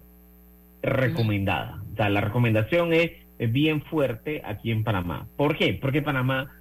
[0.83, 1.83] recomendada.
[1.93, 5.27] O sea, la recomendación es, es bien fuerte aquí en Panamá.
[5.37, 5.75] ¿Por qué?
[5.75, 6.53] Porque Panamá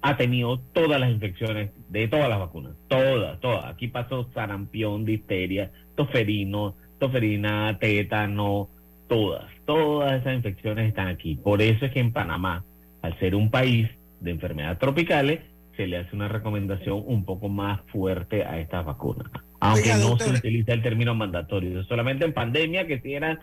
[0.00, 3.66] ha tenido todas las infecciones de todas las vacunas, todas, todas.
[3.66, 8.68] Aquí pasó sarampión, difteria, toferino, toferina, tétano,
[9.08, 11.36] todas, todas esas infecciones están aquí.
[11.36, 12.64] Por eso es que en Panamá,
[13.08, 13.88] al ser un país
[14.20, 15.40] de enfermedades tropicales,
[15.76, 19.30] se le hace una recomendación un poco más fuerte a estas vacunas.
[19.60, 23.40] Aunque no se utiliza el término mandatorio, solamente en pandemia que si era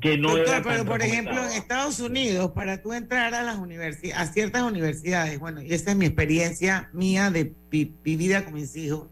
[0.00, 0.34] que no
[0.64, 5.38] pero por ejemplo en Estados Unidos para tú entrar a las universidades a ciertas universidades
[5.40, 9.08] bueno y esa es mi experiencia mía de vivida con mis hijos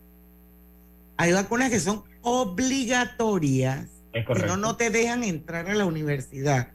[1.16, 3.98] hay vacunas que son obligatorias
[4.46, 6.72] no no te dejan entrar a la universidad.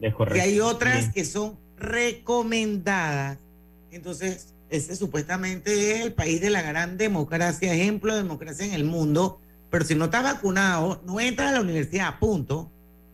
[0.00, 0.38] Es correcto.
[0.38, 3.38] y hay otras que son recomendadas
[3.90, 8.84] entonces ese supuestamente es el país de la gran democracia ejemplo de democracia en el
[8.84, 12.70] mundo pero si no estás vacunado no entras a la universidad punto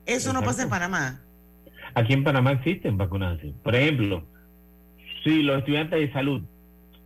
[0.06, 1.20] eso no pasa en Panamá.
[1.94, 3.38] Aquí en Panamá existen vacunas.
[3.62, 4.24] Por ejemplo,
[5.22, 6.42] si los estudiantes de salud,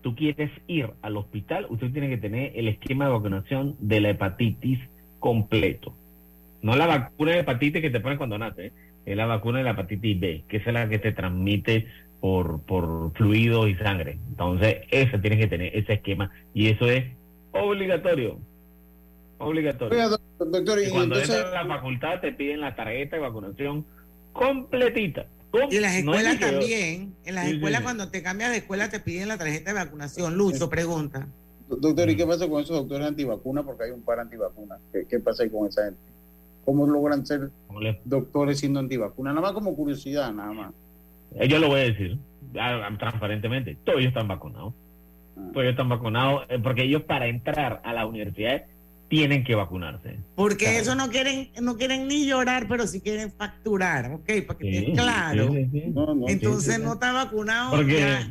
[0.01, 4.11] tú quieres ir al hospital, usted tiene que tener el esquema de vacunación de la
[4.11, 4.79] hepatitis
[5.19, 5.95] completo.
[6.63, 8.73] No la vacuna de hepatitis que te ponen cuando nace,
[9.07, 11.87] es la vacuna de la hepatitis B, que es la que te transmite
[12.21, 14.19] por, por fluidos y sangre.
[14.29, 17.05] Entonces, esa tienes que tener ese esquema y eso es
[17.53, 18.39] obligatorio.
[19.39, 20.19] Obligatorio.
[20.39, 23.85] doctor, y, cuando entras a la facultad te piden la tarjeta de vacunación
[24.33, 25.27] completita.
[25.71, 29.29] Y en las escuelas también, en las escuelas cuando te cambias de escuela te piden
[29.29, 30.37] la tarjeta de vacunación.
[30.37, 31.29] Lucho pregunta.
[31.69, 33.65] Doctor, ¿y qué pasa con esos doctores antivacunas?
[33.65, 34.81] Porque hay un par antivacunas.
[34.93, 36.16] ¿Qué, qué pasa ahí con esa gente?
[36.67, 37.51] ¿Cómo logran ser
[38.05, 39.35] doctores siendo antivacunas?
[39.35, 40.75] Nada más como curiosidad, nada más.
[41.37, 42.19] Eh, yo lo voy a decir
[42.99, 43.77] transparentemente.
[43.85, 44.75] Todos ellos están vacunados.
[45.37, 45.43] Ah.
[45.53, 48.65] Todos ellos están vacunados eh, porque ellos para entrar a las universidades
[49.09, 50.19] tienen que vacunarse.
[50.35, 54.29] Porque eso no quieren, no quieren ni llorar, pero sí quieren facturar, ¿ok?
[54.45, 55.55] Para que esté claro.
[56.27, 57.77] Entonces no está vacunado.
[57.77, 58.27] Porque,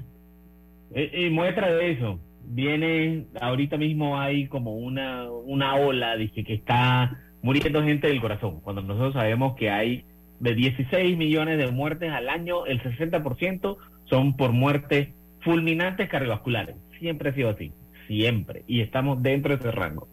[0.93, 7.17] y, muestra de eso, viene, ahorita mismo hay como una, una ola, dice que está
[7.45, 10.03] muriendo gente del corazón, cuando nosotros sabemos que hay
[10.39, 13.77] de 16 millones de muertes al año, el 60%
[14.09, 15.09] son por muertes
[15.41, 16.75] fulminantes cardiovasculares.
[16.99, 17.71] Siempre ha sido así,
[18.07, 18.63] siempre.
[18.67, 20.07] Y estamos dentro de ese rango.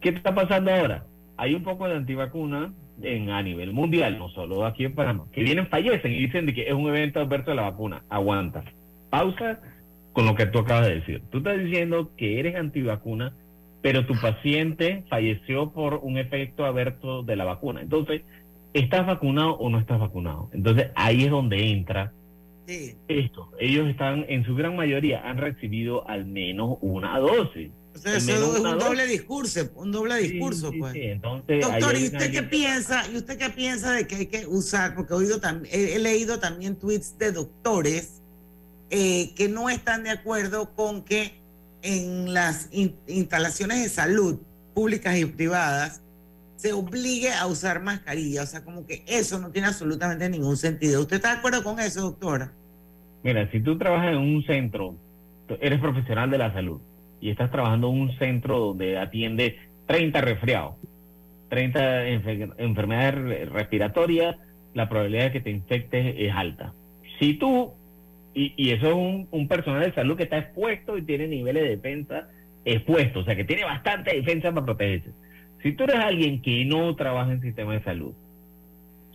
[0.00, 1.04] ¿Qué está pasando ahora?
[1.38, 5.42] hay un poco de antivacuna en, a nivel mundial, no solo aquí en Panamá, que
[5.42, 8.02] vienen, fallecen y dicen de que es un evento adverso de la vacuna.
[8.10, 8.64] Aguanta.
[9.08, 9.60] Pausa
[10.12, 11.22] con lo que tú acabas de decir.
[11.30, 13.34] Tú estás diciendo que eres antivacuna,
[13.82, 17.80] pero tu paciente falleció por un efecto adverso de la vacuna.
[17.80, 18.22] Entonces,
[18.72, 20.50] ¿estás vacunado o no estás vacunado?
[20.52, 22.12] Entonces, ahí es donde entra
[23.08, 23.50] esto.
[23.58, 27.70] Ellos están, en su gran mayoría, han recibido al menos una dosis.
[27.94, 30.94] O sea, eso es un doble discurso, un doble discurso, pues.
[31.20, 33.04] Doctor, ¿y usted qué piensa?
[33.12, 34.94] ¿Y usted qué piensa de que hay que usar?
[34.94, 38.22] Porque he, oído he, leído también tweets de doctores
[38.90, 41.40] eh, que no están de acuerdo con que
[41.82, 44.40] en las instalaciones de salud
[44.74, 46.02] públicas y privadas
[46.56, 48.42] se obligue a usar mascarilla.
[48.42, 51.00] O sea, como que eso no tiene absolutamente ningún sentido.
[51.00, 52.52] ¿Usted está de acuerdo con eso, doctora?
[53.22, 54.96] Mira, si tú trabajas en un centro,
[55.60, 56.80] eres profesional de la salud
[57.20, 59.56] y estás trabajando en un centro donde atiende
[59.86, 60.76] 30 resfriados,
[61.48, 62.08] 30
[62.58, 64.36] enfermedades respiratorias,
[64.74, 66.74] la probabilidad de que te infectes es alta.
[67.18, 67.72] Si tú,
[68.38, 71.70] y, eso es un, un personal de salud que está expuesto y tiene niveles de
[71.70, 72.28] defensa
[72.64, 75.10] expuestos, o sea que tiene bastante defensa para protegerse.
[75.62, 78.14] Si tú eres alguien que no trabaja en sistema de salud,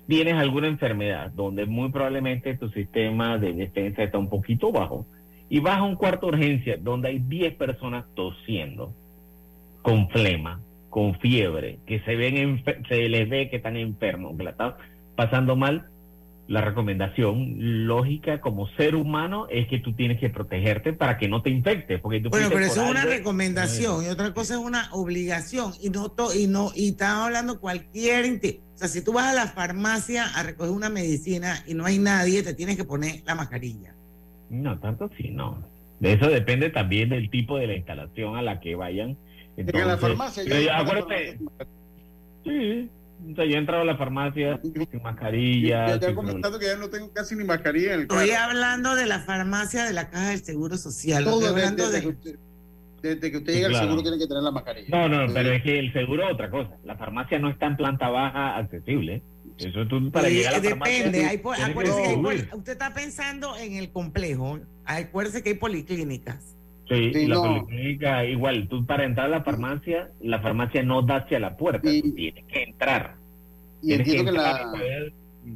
[0.07, 5.05] tienes alguna enfermedad donde muy probablemente tu sistema de defensa está un poquito bajo
[5.49, 8.93] y vas a un cuarto de urgencia donde hay 10 personas tosiendo,
[9.81, 10.59] con flema,
[10.89, 14.73] con fiebre, que se ven se les ve que están enfermos, que la están
[15.15, 15.87] pasando mal,
[16.47, 21.41] la recomendación lógica como ser humano es que tú tienes que protegerte para que no
[21.41, 22.01] te infectes.
[22.01, 25.89] Porque tú bueno, pero eso es una recomendación y otra cosa es una obligación y
[25.89, 28.25] no y no y estamos hablando cualquier
[28.73, 31.99] o sea, si tú vas a la farmacia a recoger una medicina y no hay
[31.99, 33.93] nadie, te tienes que poner la mascarilla.
[34.49, 35.63] No, tanto sí, no.
[35.99, 39.17] De eso depende también del tipo de la instalación a la que vayan.
[39.55, 40.43] Entonces, en la farmacia.
[40.77, 41.39] acuérdate,
[42.43, 42.89] sí,
[43.31, 45.91] o sea, yo he entrado a la farmacia sin mascarilla.
[45.91, 48.95] Yo, te he comentado que ya no tengo casi ni mascarilla en el Estoy hablando
[48.95, 51.23] de la farmacia de la Caja del Seguro Social.
[51.23, 52.01] Todo hablando desde, de...
[52.01, 52.39] que usted,
[53.01, 54.87] desde que usted llega al seguro tiene que tener la mascarilla.
[54.89, 56.71] No, no, pero es que el seguro es otra cosa.
[56.83, 59.23] La farmacia no está en planta baja accesible.
[59.57, 60.97] Eso tú para llegar a la farmacia.
[60.97, 61.25] Depende.
[61.25, 64.59] Hay, que usted está pensando en el complejo.
[64.85, 66.57] Acuérdese que hay policlínicas.
[66.87, 71.39] Sí, la policlínica igual, tú para entrar a la farmacia, la farmacia no da hacia
[71.39, 73.15] la puerta, tú tienes que entrar.
[73.81, 74.73] Y entiendo que, la...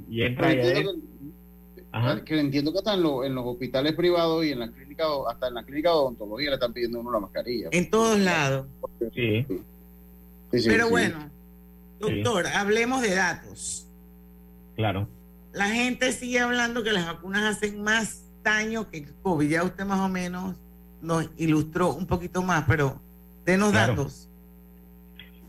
[0.09, 4.59] Y entra entiendo que, que, entiendo que hasta en, en, los hospitales privados y en
[4.59, 7.69] la clínica, hasta en la clínica de odontología le están pidiendo uno la mascarilla.
[7.71, 8.67] En todos lados.
[9.13, 9.45] Sí.
[10.51, 11.29] Pero bueno,
[11.99, 13.87] doctor, hablemos de datos.
[14.75, 15.07] Claro.
[15.53, 19.49] La gente sigue hablando que las vacunas hacen más daño que el COVID.
[19.49, 20.55] Ya usted más o menos
[21.01, 22.99] nos ilustró un poquito más, pero
[23.45, 24.29] denos datos.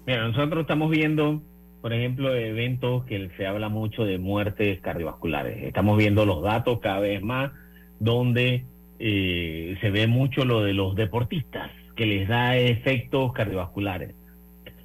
[0.06, 1.42] Mira, nosotros estamos viendo,
[1.82, 5.62] por ejemplo, eventos que se habla mucho de muertes cardiovasculares.
[5.64, 7.52] Estamos viendo los datos cada vez más,
[8.00, 8.64] donde
[8.98, 14.14] eh, se ve mucho lo de los deportistas, que les da efectos cardiovasculares.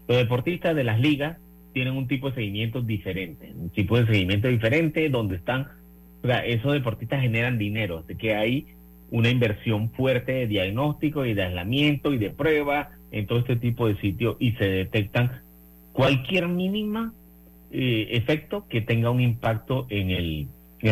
[0.07, 1.38] Los deportistas de las ligas
[1.74, 5.68] tienen un tipo de seguimiento diferente, un tipo de seguimiento diferente donde están,
[6.24, 8.68] o sea, esos deportistas generan dinero, de que hay
[9.14, 13.88] una inversión fuerte de diagnóstico y de aislamiento y de prueba en todo este tipo
[13.88, 15.43] de sitios y se detectan
[15.91, 17.14] cualquier mínima
[17.72, 20.47] eh, efecto que tenga un impacto en el,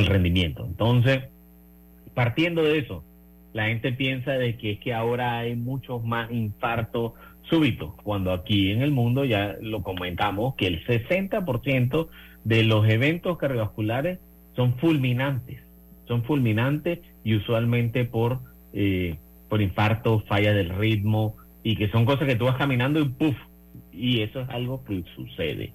[0.06, 0.64] rendimiento.
[0.68, 1.24] Entonces,
[2.14, 3.04] partiendo de eso,
[3.54, 7.14] la gente piensa de que es que ahora hay muchos más infartos
[7.50, 12.08] súbitos, cuando aquí en el mundo ya lo comentamos que el 60%
[12.44, 14.20] de los eventos cardiovasculares
[14.56, 15.60] son fulminantes
[16.12, 18.40] son fulminantes y usualmente por,
[18.74, 19.18] eh,
[19.50, 23.36] por infarto, falla del ritmo y que son cosas que tú vas caminando y puff,
[23.92, 25.74] y eso es algo que sucede.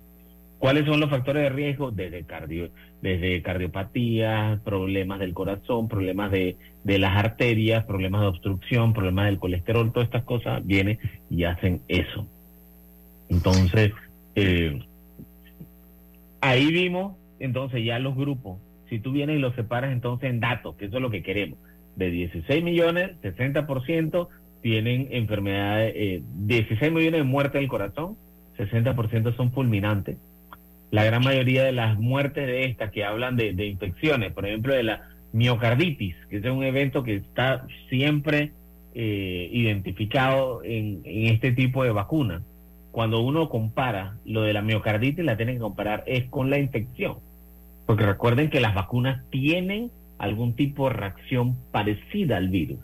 [0.59, 1.91] ¿Cuáles son los factores de riesgo?
[1.91, 2.71] Desde, cardio,
[3.03, 9.39] desde cardiopatía, problemas del corazón, problemas de, de las arterias, problemas de obstrucción, problemas del
[9.39, 12.27] colesterol, todas estas cosas vienen y hacen eso.
[13.29, 13.93] Entonces,
[14.35, 14.81] eh,
[16.41, 20.77] ahí vimos entonces ya los grupos si tú vienes y lo separas entonces en datos,
[20.77, 21.59] que eso es lo que queremos,
[21.97, 24.29] de 16 millones, 60%
[24.63, 28.17] tienen enfermedades, eh, 16 millones de muertes del corazón,
[28.57, 30.19] 60% son fulminantes.
[30.91, 34.83] La gran mayoría de las muertes de estas que hablan de, infecciones, por ejemplo, de
[34.83, 38.53] la miocarditis, que es un evento que está siempre
[38.95, 42.43] eh, identificado en, en, este tipo de vacunas.
[42.93, 47.19] Cuando uno compara lo de la miocarditis, la tiene que comparar es con la infección.
[47.87, 52.81] Porque recuerden que las vacunas tienen algún tipo de reacción parecida al virus.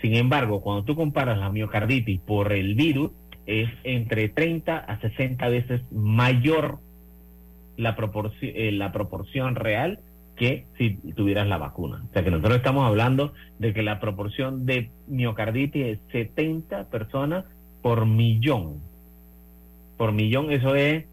[0.00, 3.10] Sin embargo, cuando tú comparas la miocarditis por el virus,
[3.46, 6.78] es entre 30 a 60 veces mayor
[7.76, 10.00] la proporción, eh, la proporción real
[10.36, 12.02] que si tuvieras la vacuna.
[12.08, 17.44] O sea que nosotros estamos hablando de que la proporción de miocarditis es 70 personas
[17.82, 18.80] por millón.
[19.96, 21.06] Por millón, eso es,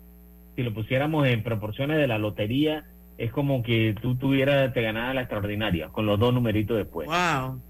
[0.55, 2.83] si lo pusiéramos en proporciones de la lotería,
[3.17, 7.07] es como que tú tuvieras, te ganaras la extraordinaria, con los dos numeritos después.
[7.07, 7.61] Wow.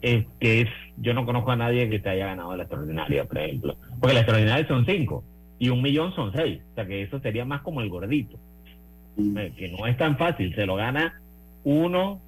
[0.00, 3.38] Es que es, yo no conozco a nadie que te haya ganado la extraordinaria, por
[3.38, 3.76] ejemplo.
[4.00, 5.24] Porque la extraordinaria son cinco
[5.58, 6.60] y un millón son seis.
[6.72, 8.38] O sea que eso sería más como el gordito.
[9.18, 11.20] Eh, que no es tan fácil, se lo gana
[11.64, 12.20] uno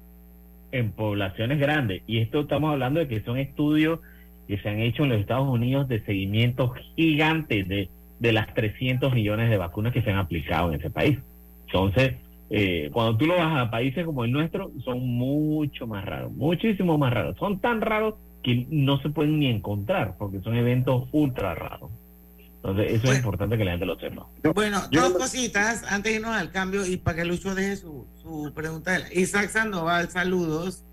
[0.71, 2.03] en poblaciones grandes.
[2.07, 3.99] Y esto estamos hablando de que son estudios
[4.47, 9.13] que se han hecho en los Estados Unidos de seguimiento gigante de, de las 300
[9.13, 11.19] millones de vacunas que se han aplicado en ese país.
[11.65, 12.15] Entonces,
[12.49, 16.97] eh, cuando tú lo vas a países como el nuestro, son mucho más raros, muchísimo
[16.97, 17.37] más raros.
[17.37, 21.89] Son tan raros que no se pueden ni encontrar porque son eventos ultra raros.
[22.57, 24.25] Entonces, eso es importante que la gente lo sepa.
[24.55, 28.51] Bueno, dos cositas antes de irnos al cambio y para que Lucho deje su, su
[28.55, 28.97] pregunta.
[29.13, 30.83] Isaac Sandoval, saludos.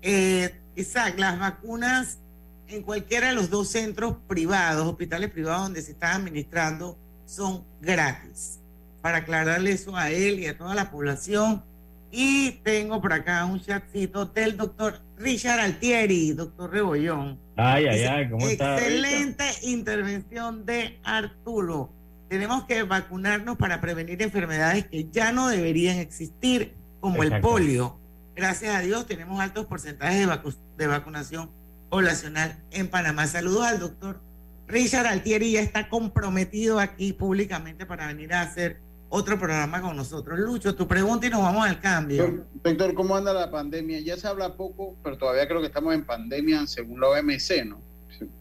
[0.00, 2.20] Eh, Isaac, las vacunas
[2.68, 6.96] en cualquiera de los dos centros privados, hospitales privados donde se están administrando,
[7.26, 8.60] son gratis.
[9.08, 11.64] Para aclararle eso a él y a toda la población.
[12.10, 17.38] Y tengo por acá un chatcito del doctor Richard Altieri, doctor Rebollón.
[17.56, 18.76] Ay, ay, ay, ¿cómo está?
[18.76, 21.90] Excelente intervención de Arturo.
[22.28, 27.98] Tenemos que vacunarnos para prevenir enfermedades que ya no deberían existir, como el polio.
[28.36, 31.50] Gracias a Dios tenemos altos porcentajes de, vacu- de vacunación
[31.88, 33.26] poblacional en Panamá.
[33.26, 34.20] Saludos al doctor
[34.66, 40.38] Richard Altieri, ya está comprometido aquí públicamente para venir a hacer otro programa con nosotros.
[40.38, 42.44] Lucho, tu pregunta y nos vamos al cambio.
[42.62, 44.00] Doctor, ¿cómo anda la pandemia?
[44.00, 47.80] Ya se habla poco, pero todavía creo que estamos en pandemia según la OMC, ¿no?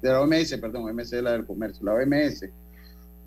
[0.01, 2.45] De la OMS, perdón, OMC es la del comercio, la OMS.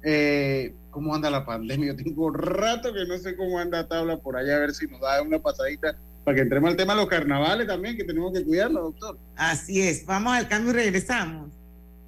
[0.03, 1.93] Eh, ¿Cómo anda la pandemia?
[1.93, 5.01] Yo tengo rato que no sé cómo anda tabla por allá, a ver si nos
[5.01, 8.45] da una pasadita para que entremos al tema de los carnavales también, que tenemos que
[8.45, 9.19] cuidarnos, doctor.
[9.37, 11.51] Así es, vamos al cambio y regresamos.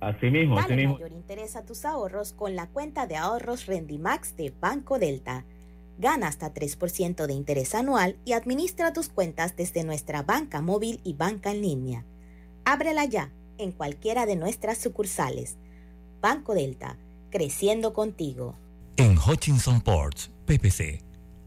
[0.02, 0.94] Así mismo, así Dale mismo.
[0.94, 5.44] mayor interés a tus ahorros con la cuenta de ahorros Rendimax de Banco Delta.
[5.96, 11.14] Gana hasta 3% de interés anual y administra tus cuentas desde nuestra banca móvil y
[11.14, 12.04] banca en línea.
[12.64, 15.56] Ábrela ya en cualquiera de nuestras sucursales.
[16.20, 16.98] Banco Delta,
[17.30, 18.56] creciendo contigo.
[18.96, 21.00] En Hutchinson Ports, PPC,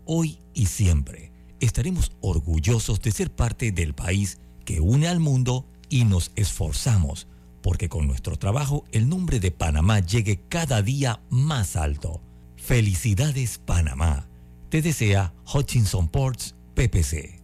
[0.05, 6.05] hoy y siempre estaremos orgullosos de ser parte del país que une al mundo y
[6.05, 7.27] nos esforzamos
[7.65, 12.21] porque con nuestro trabajo el nombre de Panamá llegue cada día más alto.
[12.57, 14.27] Felicidades Panamá.
[14.69, 17.41] Te desea Hutchinson Ports, PPC.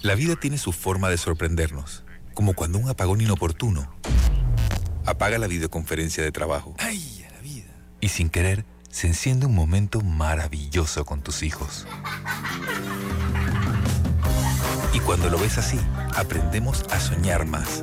[0.00, 2.02] La vida tiene su forma de sorprendernos,
[2.32, 3.94] como cuando un apagón inoportuno
[5.04, 6.74] apaga la videoconferencia de trabajo.
[6.78, 7.76] ¡Ay, la vida!
[8.00, 11.86] Y sin querer, se enciende un momento maravilloso con tus hijos.
[14.94, 15.78] Y cuando lo ves así,
[16.16, 17.82] aprendemos a soñar más.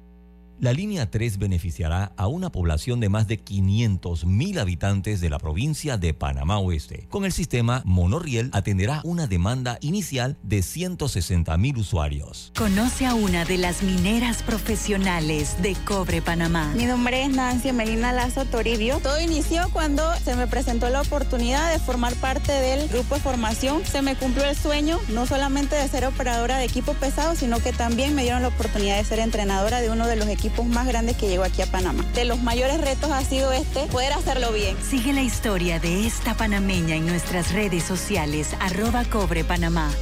[0.61, 5.39] La línea 3 beneficiará a una población de más de 500 mil habitantes de la
[5.39, 7.07] provincia de Panamá Oeste.
[7.09, 12.51] Con el sistema, Monorriel atenderá una demanda inicial de 160 mil usuarios.
[12.55, 16.71] Conoce a una de las mineras profesionales de Cobre Panamá.
[16.75, 18.99] Mi nombre es Nancy Melina Lazo Toribio.
[18.99, 23.83] Todo inició cuando se me presentó la oportunidad de formar parte del grupo de formación.
[23.83, 27.73] Se me cumplió el sueño, no solamente de ser operadora de equipo pesado, sino que
[27.73, 31.17] también me dieron la oportunidad de ser entrenadora de uno de los equipos más grandes
[31.17, 32.03] que llegó aquí a Panamá.
[32.13, 34.75] De los mayores retos ha sido este, poder hacerlo bien.
[34.81, 39.45] Sigue la historia de esta panameña en nuestras redes sociales, arroba Cobre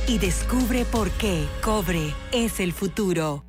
[0.07, 3.48] y descubre por qué Cobre es el futuro.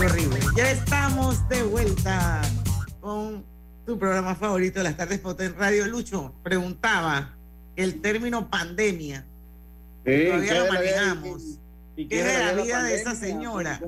[0.00, 0.40] Horrible.
[0.56, 2.40] Ya estamos de vuelta
[3.02, 3.44] con
[3.84, 5.86] tu programa favorito de las tardes Pauta en Radio.
[5.88, 7.36] Lucho preguntaba
[7.76, 9.26] el término pandemia.
[10.06, 11.58] Sí, Todavía ¿qué lo de manejamos.
[11.96, 13.78] ¿Qué es la vida de esa señora?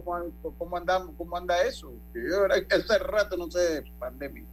[0.58, 1.94] ¿Cómo, andamos, ¿Cómo anda eso?
[2.14, 4.44] Yo hace rato no sé de pandemia.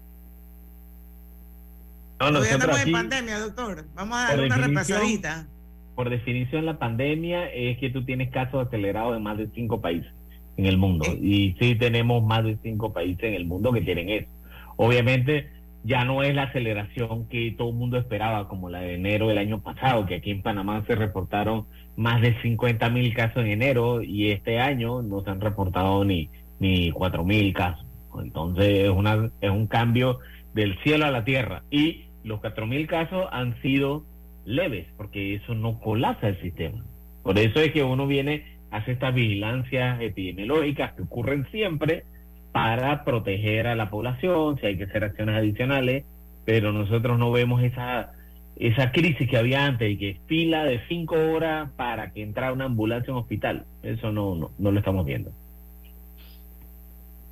[2.22, 3.86] No, no, estamos en pandemia, doctor.
[3.96, 5.46] Vamos a dar una repasadita.
[5.94, 10.14] Por definición, la pandemia es que tú tienes casos acelerados en más de cinco países
[10.60, 11.06] en el mundo.
[11.22, 14.30] Y sí tenemos más de cinco países en el mundo que tienen eso.
[14.76, 15.50] Obviamente,
[15.84, 19.38] ya no es la aceleración que todo el mundo esperaba, como la de enero del
[19.38, 24.02] año pasado, que aquí en Panamá se reportaron más de 50 mil casos en enero
[24.02, 26.30] y este año no se han reportado ni,
[26.60, 27.86] ni 4 mil casos.
[28.22, 30.20] Entonces es, una, es un cambio
[30.54, 31.64] del cielo a la tierra.
[31.72, 34.04] Y los 4 mil casos han sido
[34.46, 36.84] leves, porque eso no colapsa el sistema.
[37.24, 42.04] Por eso es que uno viene, hace estas vigilancias epidemiológicas que ocurren siempre,
[42.52, 46.04] para proteger a la población, si hay que hacer acciones adicionales,
[46.46, 48.14] pero nosotros no vemos esa,
[48.56, 52.66] esa crisis que había antes y que fila de cinco horas para que entrara una
[52.66, 53.66] ambulancia en un hospital.
[53.84, 55.32] Eso no, no, no lo estamos viendo.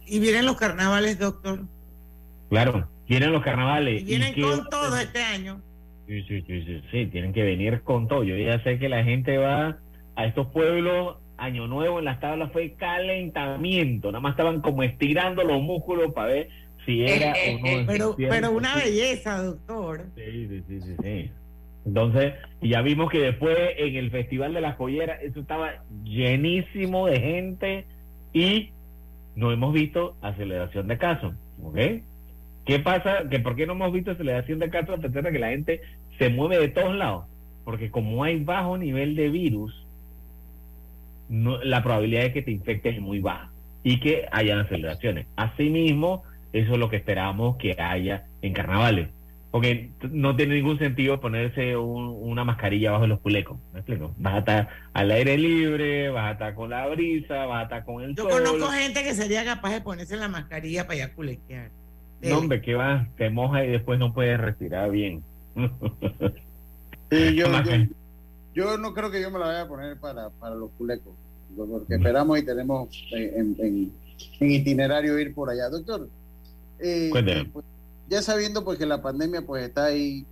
[0.05, 1.61] ¿Y vienen los carnavales, doctor?
[2.49, 4.03] Claro, vienen los carnavales.
[4.03, 5.61] Y vienen con todo este año.
[6.07, 8.23] Sí, sí, sí, sí, sí, tienen que venir con todo.
[8.23, 9.77] Yo ya sé que la gente va
[10.15, 15.43] a estos pueblos Año Nuevo en las tablas fue calentamiento, nada más estaban como estirando
[15.43, 16.49] los músculos para ver
[16.85, 17.85] si era o no.
[17.85, 20.05] Pero, pero una belleza, doctor.
[20.15, 21.31] Sí, sí, sí, sí,
[21.85, 27.19] Entonces, ya vimos que después en el Festival de las Joyeras, eso estaba llenísimo de
[27.19, 27.85] gente
[28.33, 28.71] y
[29.35, 31.77] no hemos visto aceleración de casos, ¿ok?
[32.65, 33.29] ¿Qué pasa?
[33.29, 35.81] ¿Que ¿Por qué no hemos visto aceleración de casos a pesar de que la gente
[36.17, 37.25] se mueve de todos lados?
[37.63, 39.86] Porque como hay bajo nivel de virus,
[41.29, 43.51] la probabilidad de que te infectes es muy baja
[43.83, 45.27] y que hayan aceleraciones.
[45.35, 46.23] Asimismo,
[46.53, 49.09] eso es lo que esperamos que haya en carnavales.
[49.51, 53.57] Porque no tiene ningún sentido ponerse una mascarilla bajo los culecos.
[54.17, 57.85] Vas a estar al aire libre, vas a estar con la brisa, vas a estar
[57.85, 61.71] con el Yo conozco gente que sería capaz de ponerse la mascarilla para ir culequear.
[62.21, 65.23] No, hombre, que vas, te moja y después no puedes respirar bien.
[65.55, 65.69] yo,
[67.33, 67.47] yo
[68.77, 71.13] no creo que yo me la vaya a poner para, para los culecos,
[71.55, 73.93] porque esperamos y tenemos en, en,
[74.39, 75.69] itinerario ir por allá.
[75.69, 76.07] Doctor,
[76.79, 77.11] eh,
[77.53, 77.65] pues,
[78.09, 80.25] ya sabiendo pues que la pandemia pues está ahí,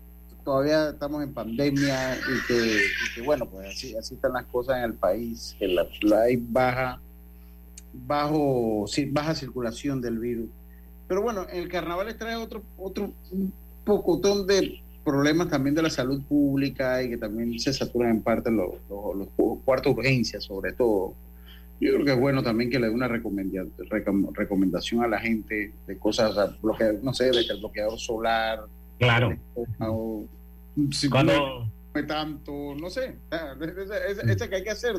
[0.44, 4.94] todavía estamos en pandemia y que, bueno, pues así, así están las cosas en el
[4.94, 5.86] país, que la,
[6.22, 7.00] hay baja,
[7.94, 10.50] bajo, baja circulación del virus.
[11.08, 13.12] Pero bueno, el carnaval trae otro, otro
[13.84, 18.52] pocotón de problemas también de la salud pública y que también se saturan en parte
[18.52, 19.28] los, los,
[19.64, 21.14] cuartos de urgencia, sobre todo.
[21.80, 25.98] Yo creo que es bueno también que le dé una recomendación a la gente de
[25.98, 26.36] cosas,
[27.04, 28.62] no sé, de que el bloqueador solar.
[28.98, 29.38] Claro.
[30.92, 31.70] si Cuando...
[31.94, 33.16] No tanto, no sé.
[34.28, 34.96] Ese que hay que hacer,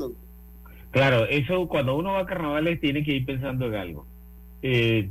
[0.92, 4.06] Claro, eso cuando uno va a carnavales tiene que ir pensando en algo.
[4.62, 5.10] Eh,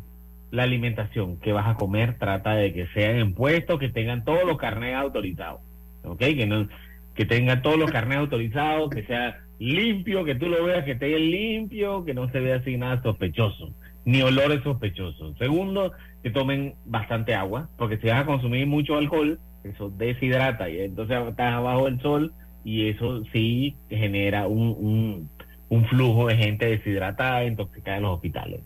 [0.56, 4.46] la alimentación que vas a comer trata de que sean en puestos que tengan todos
[4.46, 5.62] los carnets autorizados,
[6.04, 6.20] ¿ok?
[6.20, 6.68] Que, no,
[7.14, 11.18] que tengan todos los carnets autorizados, que sea limpio, que tú lo veas que esté
[11.20, 13.74] limpio, que no se vea así nada sospechoso,
[14.06, 15.38] ni olores sospechosos.
[15.38, 15.92] Segundo,
[16.24, 21.18] que tomen bastante agua, porque si vas a consumir mucho alcohol, eso deshidrata y entonces
[21.28, 22.34] estás abajo del sol
[22.64, 25.30] y eso sí genera un,
[25.70, 28.62] un flujo de gente deshidratada, intoxicada en los hospitales.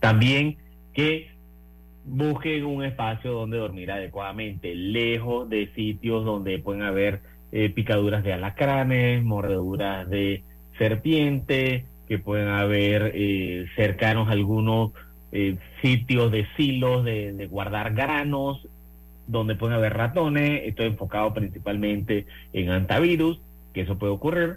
[0.00, 0.56] También
[1.00, 1.30] que
[2.04, 7.20] busquen un espacio donde dormir adecuadamente, lejos de sitios donde pueden haber
[7.52, 10.42] eh, picaduras de alacranes, mordeduras de
[10.76, 14.92] serpiente, que pueden haber eh, cercanos algunos
[15.32, 18.68] eh, sitios de silos de, de, guardar granos,
[19.26, 20.64] donde pueden haber ratones.
[20.66, 23.40] Estoy enfocado principalmente en antivirus,
[23.72, 24.56] que eso puede ocurrir.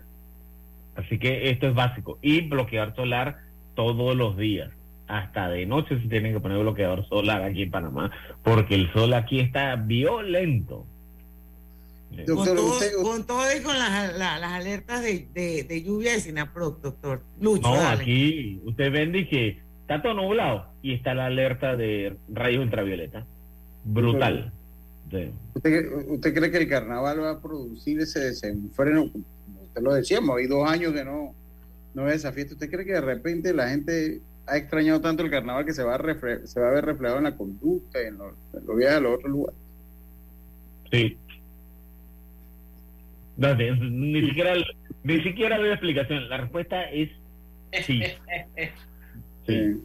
[0.98, 2.20] Así que esto es básico.
[2.22, 3.38] Y bloquear solar
[3.76, 4.72] todos los días
[5.18, 8.12] hasta de noche se tienen que poner bloqueador solar aquí en Panamá,
[8.42, 10.88] porque el sol aquí está violento.
[12.26, 17.22] con, todo, y con las, alertas de, lluvia de Sinaproc, doctor.
[17.40, 23.26] no, aquí usted ven que está todo nublado y está la alerta de rayos ultravioleta.
[23.84, 24.52] Brutal.
[25.54, 29.12] ¿Usted, cree que el carnaval va a producir ese desenfreno?
[29.14, 31.36] usted lo decíamos, hay dos años que no,
[31.94, 32.56] no es esa fiesta.
[32.56, 35.96] ¿Usted cree que de repente la gente ha extrañado tanto el carnaval que se va
[35.96, 38.36] a, se va a ver reflejado en la conducta y en los,
[38.78, 39.60] viajes a los otros lugares.
[40.92, 41.18] Sí.
[43.38, 44.54] ni siquiera
[45.04, 46.30] ni siquiera doy explicación.
[46.30, 47.10] La respuesta es
[47.86, 48.02] sí.
[49.48, 49.82] sí.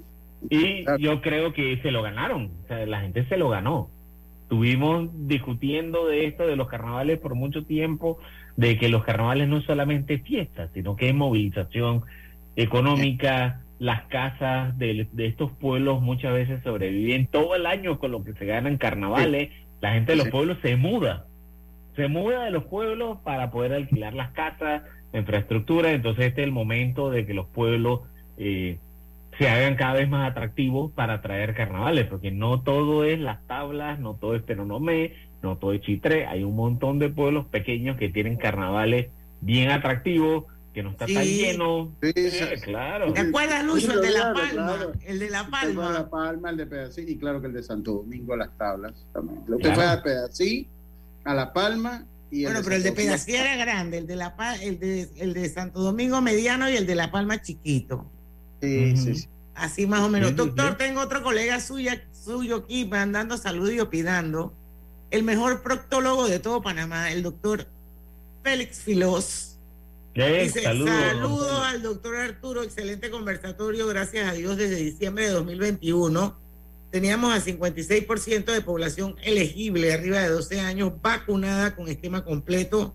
[0.51, 2.53] Y yo creo que se lo ganaron.
[2.65, 3.91] O sea, la gente se lo ganó.
[4.43, 8.19] Estuvimos discutiendo de esto, de los carnavales por mucho tiempo,
[8.57, 12.03] de que los carnavales no es solamente fiestas, sino que es movilización
[12.57, 13.61] económica.
[13.79, 18.47] Las casas de, estos pueblos muchas veces sobreviven todo el año con lo que se
[18.47, 19.51] ganan carnavales.
[19.81, 21.27] La gente de los pueblos se muda,
[21.95, 25.93] se muda de los pueblos para poder alquilar las casas, la infraestructura.
[25.93, 28.01] Entonces este es el momento de que los pueblos
[28.37, 28.79] eh,
[29.39, 34.01] se hagan cada vez más atractivos para traer carnavales, porque no todo es las tablas,
[34.01, 35.13] no todo es Penonomé,
[35.43, 39.11] no todo es Chitré, hay un montón de pueblos pequeños que tienen carnavales
[39.41, 40.45] bien atractivos,
[40.79, 41.93] que no está tan lleno.
[42.01, 43.13] Sí, eh, claro.
[43.13, 44.93] ¿Te acuerdas, Lucho, el de La Palma?
[45.05, 45.87] El de La Palma.
[45.87, 48.57] El de La Palma, el de Pedací, y claro que el de Santo Domingo, las
[48.57, 49.43] tablas también.
[49.49, 50.69] Lo que fue a Pedací,
[51.25, 54.79] a La Palma y bueno, pero el de Pedací era grande, el de, la, el,
[54.79, 58.07] de, el de Santo Domingo mediano y el de La Palma chiquito.
[58.63, 60.37] Sí, sí, Así más o menos.
[60.37, 64.55] Doctor, tengo otro colega suya, suyo aquí mandando saludos y opinando.
[65.11, 67.67] El mejor proctólogo de todo Panamá, el doctor
[68.45, 69.48] Félix Filós.
[70.27, 71.63] Dice, saludos.
[71.63, 76.37] al doctor Arturo, excelente conversatorio, gracias a Dios desde diciembre de 2021.
[76.91, 82.95] Teníamos a 56% de población elegible arriba de 12 años vacunada con esquema completo,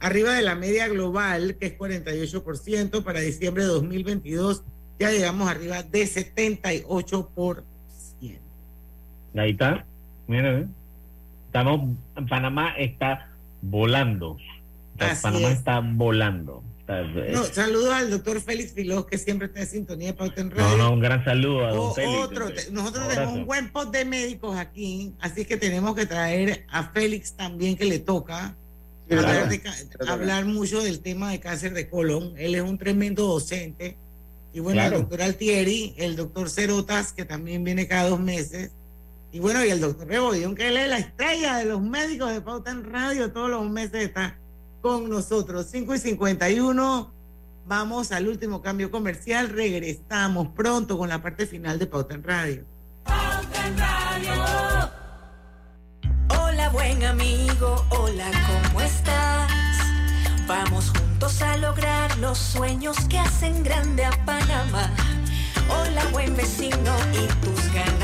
[0.00, 4.64] arriba de la media global, que es 48%, para diciembre de 2022
[4.98, 7.62] ya llegamos arriba de 78%.
[9.36, 9.84] Ahí está,
[10.28, 10.72] miren,
[11.46, 11.96] estamos,
[12.28, 14.36] Panamá está volando.
[14.96, 16.62] Panamá está volando.
[17.52, 20.76] saludos al doctor Félix Filó, que siempre está en sintonía de Pauta en Radio.
[20.76, 22.70] No, no, un gran saludo a don Félix.
[22.70, 27.34] nosotros tenemos un buen post de médicos aquí, así que tenemos que traer a Félix
[27.34, 28.56] también, que le toca
[29.10, 29.50] hablar,
[30.08, 32.34] hablar mucho del tema de cáncer de colon.
[32.36, 33.96] Él es un tremendo docente
[34.54, 38.70] y bueno, el doctor Altieri, el doctor Cerotas, que también viene cada dos meses.
[39.32, 42.40] Y bueno, y el doctor Rebodión, que él es la estrella de los médicos de
[42.40, 44.38] Pauta en Radio, todos los meses está
[44.84, 45.66] con nosotros.
[45.70, 47.10] 5 y 51.
[47.66, 49.48] Vamos al último cambio comercial.
[49.48, 52.64] Regresamos pronto con la parte final de Pauta en Radio.
[53.02, 54.32] Pauta en Radio.
[56.38, 57.82] Hola, buen amigo.
[57.88, 59.50] Hola, ¿cómo estás?
[60.46, 64.90] Vamos juntos a lograr los sueños que hacen grande a Panamá.
[65.70, 68.03] Hola buen vecino y tus ganas.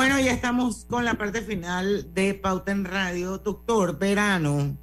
[0.00, 3.36] Bueno, ya estamos con la parte final de Pauta en Radio.
[3.36, 4.74] Doctor, verano,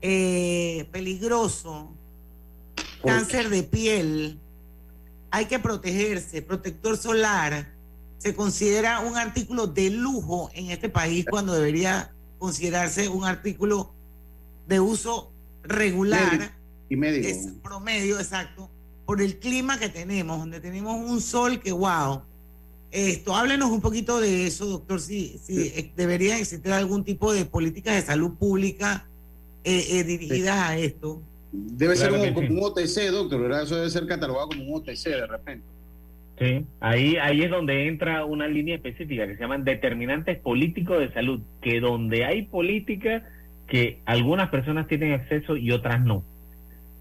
[0.00, 1.92] eh, peligroso,
[3.04, 4.38] cáncer de piel,
[5.32, 7.74] hay que protegerse, protector solar,
[8.18, 13.92] se considera un artículo de lujo en este país cuando debería considerarse un artículo
[14.68, 15.32] de uso
[15.64, 16.56] regular.
[16.88, 17.26] Y médico.
[17.26, 18.70] Es promedio, exacto.
[19.04, 22.22] por el clima que tenemos, donde tenemos un sol que, wow.
[22.90, 27.96] Esto, háblenos un poquito de eso, doctor, si, si debería existir algún tipo de políticas
[27.96, 29.06] de salud pública
[29.64, 31.20] eh, eh, dirigidas a esto.
[31.52, 33.64] Debe ser como, un OTC, doctor, ¿verdad?
[33.64, 35.66] Eso debe ser catalogado como un OTC de repente.
[36.38, 41.12] Sí, ahí, ahí es donde entra una línea específica que se llaman determinantes políticos de
[41.12, 43.24] salud, que donde hay política
[43.66, 46.22] que algunas personas tienen acceso y otras no.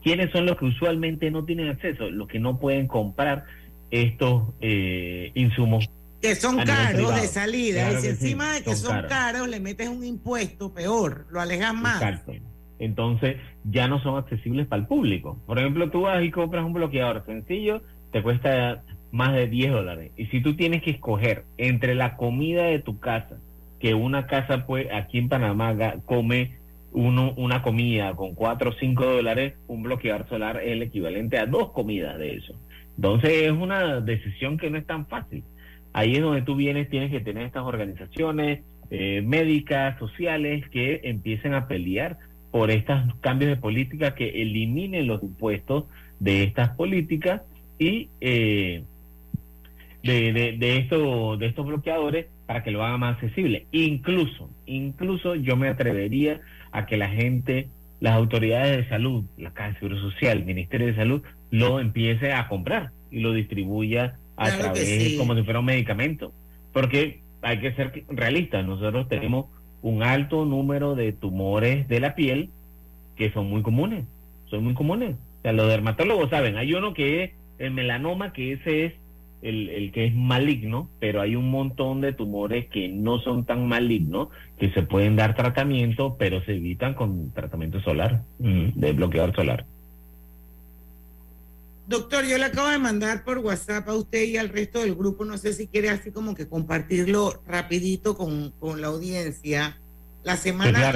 [0.03, 2.09] ¿Quiénes son los que usualmente no tienen acceso?
[2.09, 3.45] Los que no pueden comprar
[3.91, 5.89] estos eh, insumos.
[6.21, 7.91] Que son caros de salida.
[7.91, 9.47] y si encima de que son, caros.
[9.47, 12.01] le metes un impuesto, peor, lo alejas más.
[12.01, 12.33] Exacto.
[12.79, 15.37] Entonces ya no son accesibles para el público.
[15.45, 17.81] Por ejemplo, tú vas y compras un bloqueador sencillo,
[18.11, 20.11] te cuesta más de 10 dólares.
[20.17, 23.37] Y si tú tienes que escoger entre la comida de tu casa,
[23.79, 25.75] que una casa pues aquí en Panamá
[26.05, 26.57] come
[26.91, 31.45] uno, una comida con 4 o 5 dólares, un bloqueador solar es el equivalente a
[31.45, 32.55] dos comidas de eso.
[32.95, 35.43] Entonces es una decisión que no es tan fácil.
[35.93, 41.53] Ahí es donde tú vienes, tienes que tener estas organizaciones eh, médicas, sociales, que empiecen
[41.53, 42.17] a pelear
[42.51, 45.85] por estos cambios de política que eliminen los impuestos
[46.19, 47.41] de estas políticas
[47.79, 48.83] y eh,
[50.03, 53.65] de, de, de, esto, de estos bloqueadores para que lo haga más accesible.
[53.71, 56.41] Incluso, incluso yo me atrevería
[56.71, 57.69] a que la gente,
[57.99, 62.33] las autoridades de salud, la Caja de Seguro Social, el Ministerio de Salud, lo empiece
[62.33, 66.33] a comprar y lo distribuya a través como si fuera un medicamento.
[66.73, 69.47] Porque hay que ser realistas, nosotros tenemos
[69.81, 72.49] un alto número de tumores de la piel
[73.15, 74.05] que son muy comunes,
[74.49, 75.15] son muy comunes.
[75.39, 78.93] O sea, los dermatólogos saben, hay uno que es el melanoma, que ese es
[79.41, 84.29] el, que es maligno, pero hay un montón de tumores que no son tan malignos,
[84.57, 89.65] que se pueden dar tratamiento, pero se evitan con tratamiento solar, mm, de bloqueador solar.
[91.87, 95.23] Doctor, yo le acabo de mandar por WhatsApp a usted y al resto del grupo,
[95.23, 99.77] no sé si quiere así como que compartirlo rapidito con, con la audiencia.
[100.23, 100.91] La semana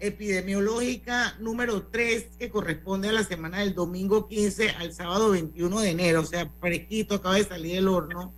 [0.00, 5.90] epidemiológica número 3, que corresponde a la semana del domingo 15 al sábado 21 de
[5.90, 8.34] enero, o sea, fresquito, acaba de salir del horno.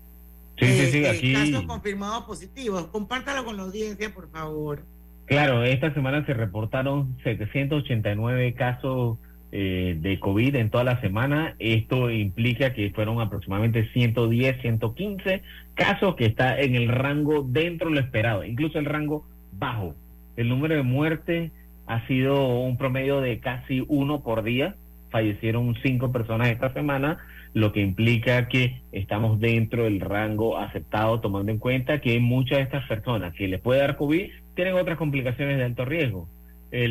[0.56, 1.32] Sí, sí, sí, aquí.
[1.32, 2.86] Casos confirmados positivos.
[2.86, 4.84] Compártalo con la audiencia, por favor.
[5.26, 9.18] Claro, esta semana se reportaron 789 casos
[9.52, 11.54] eh, de COVID en toda la semana.
[11.58, 15.42] Esto implica que fueron aproximadamente 110, 115
[15.74, 19.94] casos que está en el rango dentro de lo esperado, incluso el rango bajo
[20.38, 21.50] el número de muertes
[21.88, 24.76] ha sido un promedio de casi uno por día.
[25.10, 27.18] Fallecieron cinco personas esta semana,
[27.54, 32.64] lo que implica que estamos dentro del rango aceptado, tomando en cuenta que muchas de
[32.64, 36.28] estas personas que les puede dar COVID tienen otras complicaciones de alto riesgo.
[36.70, 36.90] Eh,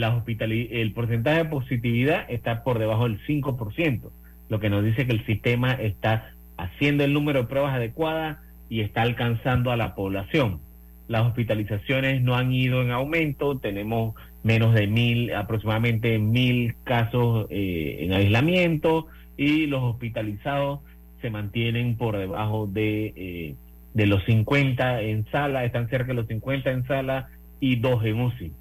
[0.72, 4.10] el porcentaje de positividad está por debajo del 5%,
[4.50, 8.38] lo que nos dice que el sistema está haciendo el número de pruebas adecuadas
[8.70, 10.60] y está alcanzando a la población
[11.08, 17.98] las hospitalizaciones no han ido en aumento, tenemos menos de mil, aproximadamente mil casos eh,
[18.02, 19.08] en aislamiento
[19.38, 20.82] y los hospitalizados
[21.22, 23.56] se mantienen por debajo de, eh,
[23.94, 28.22] de los 50 en sala, están cerca de los 50 en sala y dos en
[28.22, 28.52] UCI.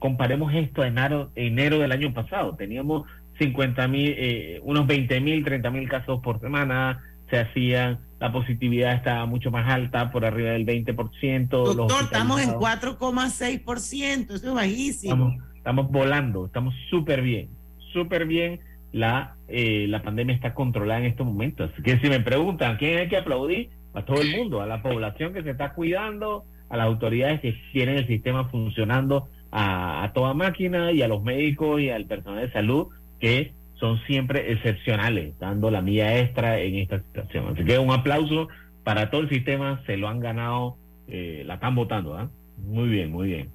[0.00, 3.04] Comparemos esto a enero, enero del año pasado, teníamos
[3.38, 8.94] 50 mil, eh, unos 20 mil, 30 mil casos por semana, se hacían la positividad
[8.94, 11.48] está mucho más alta, por arriba del 20%.
[11.48, 15.36] Doctor, estamos en 4,6%, eso es bajísimo.
[15.56, 17.48] Estamos, volando, estamos súper bien,
[17.92, 18.60] súper bien.
[18.92, 21.70] La, eh, la pandemia está controlada en estos momentos.
[21.72, 23.70] Así que si me preguntan, ¿quién hay que aplaudir?
[23.94, 27.56] A todo el mundo, a la población que se está cuidando, a las autoridades que
[27.72, 32.46] tienen el sistema funcionando a, a toda máquina y a los médicos y al personal
[32.46, 32.88] de salud
[33.18, 37.48] que son siempre excepcionales, dando la mía extra en esta situación.
[37.48, 38.48] Así que un aplauso
[38.84, 40.76] para todo el sistema, se lo han ganado,
[41.08, 42.30] eh, la están votando, ¿ah?
[42.58, 43.48] Muy bien, muy bien.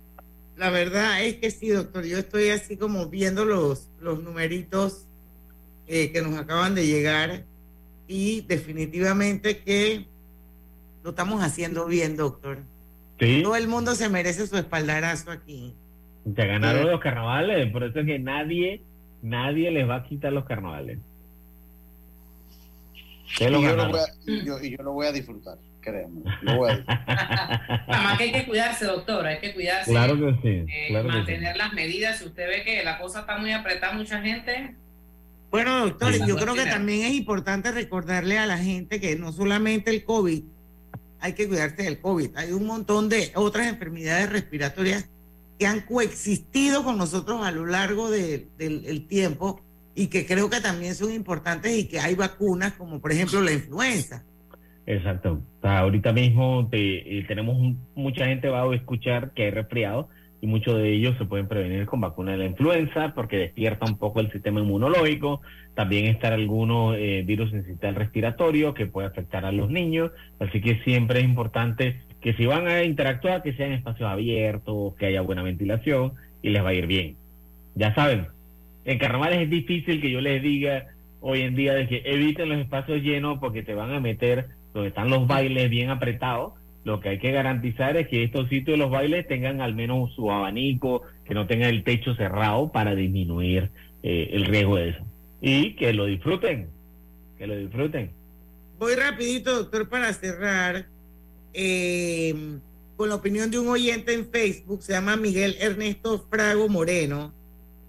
[0.58, 5.06] La verdad es que sí, doctor, yo estoy así como viendo los, los numeritos
[5.88, 7.44] eh, que nos acaban de llegar
[8.08, 10.06] y definitivamente que
[11.04, 12.60] lo estamos haciendo bien, doctor.
[13.20, 13.42] Sí.
[13.44, 15.74] Todo el mundo se merece su espaldarazo aquí.
[16.34, 18.82] Se ganaron los carnavales, por eso es que nadie
[19.26, 21.00] Nadie les va a quitar los carnavales.
[23.40, 26.22] Y yo, lo voy a, yo, lo voy a disfrutar, créanme.
[27.88, 29.90] Además que hay que cuidarse, doctor, hay que cuidarse.
[29.90, 30.72] Claro que sí.
[30.72, 32.20] Eh, mantener las medidas.
[32.20, 34.76] Si usted ve que la cosa está muy apretada, mucha gente.
[35.50, 39.90] Bueno, doctor, yo creo que también es importante recordarle a la gente que no solamente
[39.90, 40.44] el COVID,
[41.20, 45.10] hay que cuidarse del COVID, hay un montón de otras enfermedades respiratorias
[45.60, 49.62] que han coexistido con nosotros a lo largo del tiempo
[49.96, 53.54] y que creo que también son importantes y que hay vacunas como por ejemplo la
[53.54, 54.24] influenza.
[54.86, 55.42] Exacto.
[55.62, 60.10] Ahorita mismo te- eh, tenemos mucha gente va a escuchar que hay resfriado
[60.42, 63.98] y muchos de ellos se pueden prevenir con vacuna de la influenza porque despierta un
[63.98, 65.42] poco el sistema inmunológico.
[65.74, 70.12] También están algunos eh, virus incital respiratorio que puede afectar a los niños.
[70.40, 75.06] Así que siempre es importante que si van a interactuar, que sean espacios abiertos, que
[75.06, 77.18] haya buena ventilación y les va a ir bien.
[77.76, 78.26] Ya saben,
[78.84, 80.88] en carnavales es difícil que yo les diga
[81.22, 84.90] hoy en día de que eviten los espacios llenos porque te van a meter donde
[84.90, 86.54] están los bailes bien apretados.
[86.84, 90.32] Lo que hay que garantizar es que estos sitios los bailes tengan al menos su
[90.32, 93.70] abanico, que no tengan el techo cerrado para disminuir
[94.02, 95.04] eh, el riesgo de eso.
[95.42, 96.70] Y que lo disfruten,
[97.38, 98.10] que lo disfruten.
[98.80, 100.95] Voy rapidito, doctor, para cerrar
[101.56, 102.60] eh,
[102.98, 107.34] con la opinión de un oyente en Facebook, se llama Miguel Ernesto Frago Moreno.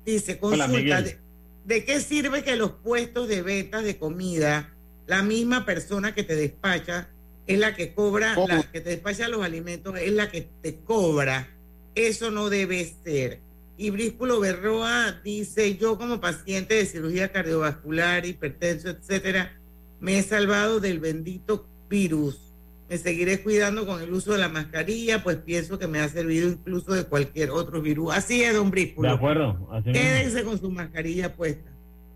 [0.04, 1.18] Dice, consulta, de,
[1.64, 4.72] ¿de qué sirve que los puestos de ventas de comida,
[5.06, 7.08] la misma persona que te despacha
[7.46, 8.48] es la que cobra, ¿Cómo?
[8.48, 11.48] la que te despacha los alimentos es la que te cobra?
[11.94, 13.40] Eso no debe ser.
[13.78, 19.58] Y Bríspulo Berroa dice, yo como paciente de cirugía cardiovascular, hipertenso, etcétera,
[20.00, 22.45] me he salvado del bendito virus.
[22.88, 26.48] Me seguiré cuidando con el uso de la mascarilla, pues pienso que me ha servido
[26.48, 28.14] incluso de cualquier otro virus.
[28.14, 29.10] Así es, don ¿De Bríspulo.
[29.10, 29.68] acuerdo?
[29.72, 29.92] Así mismo.
[30.04, 31.70] Quédense con su mascarilla puesta.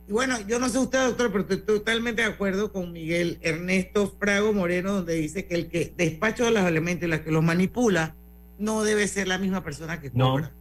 [0.08, 4.14] Y bueno, yo no sé usted, doctor, pero estoy totalmente de acuerdo con Miguel Ernesto
[4.18, 8.14] Frago Moreno, donde dice que el que despacha los elementos y la que los manipula
[8.58, 10.52] no debe ser la misma persona que No, cobra.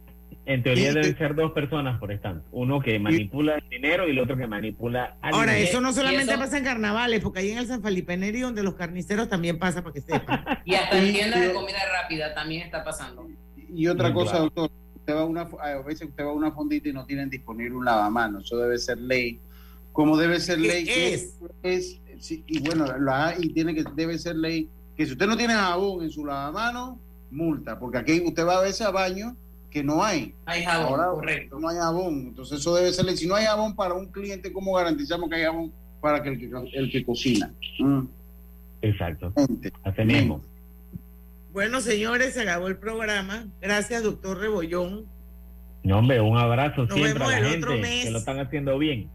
[0.46, 2.42] En teoría Y- deben ser dos personas por stand.
[2.52, 5.68] Uno que manipula el dinero y el otro que manipula al Ahora, dinero.
[5.70, 8.62] eso no solamente eso- pasa en carnavales, porque ahí en el San Felipe Neri, donde
[8.62, 10.44] los carniceros también pasa, para que sepan.
[10.64, 13.28] Y hasta en tiendas de comida rápida también está pasando.
[13.72, 14.44] Y otra Sí, cosa, claro.
[14.44, 17.30] doctor, usted va a, una, a veces usted va a una fondita y no tienen
[17.30, 19.40] disponible un lavamanos, eso debe ser ley.
[19.92, 21.38] Como debe ser ¿Qué ley, es?
[21.62, 25.36] es sí, y bueno, la y tiene que debe ser ley que si usted no
[25.36, 26.96] tiene jabón en su lavamanos,
[27.30, 29.36] multa, porque aquí usted va a veces a baño
[29.70, 30.34] que no hay.
[30.46, 31.58] Hay jabón, Ahora correcto.
[31.60, 33.16] no hay jabón, entonces eso debe ser ley.
[33.16, 36.38] Si no hay jabón para un cliente, ¿cómo garantizamos que hay jabón para que el
[36.38, 37.52] que, el que cocina?
[37.78, 38.02] Mm,
[38.82, 39.32] Exacto.
[39.84, 40.40] Así mismo.
[41.52, 43.46] Bueno, señores, se acabó el programa.
[43.60, 45.06] Gracias, doctor Rebollón.
[45.82, 48.04] No, hombre, un abrazo Nos siempre a vemos la el otro mes.
[48.04, 49.08] que lo están haciendo bien.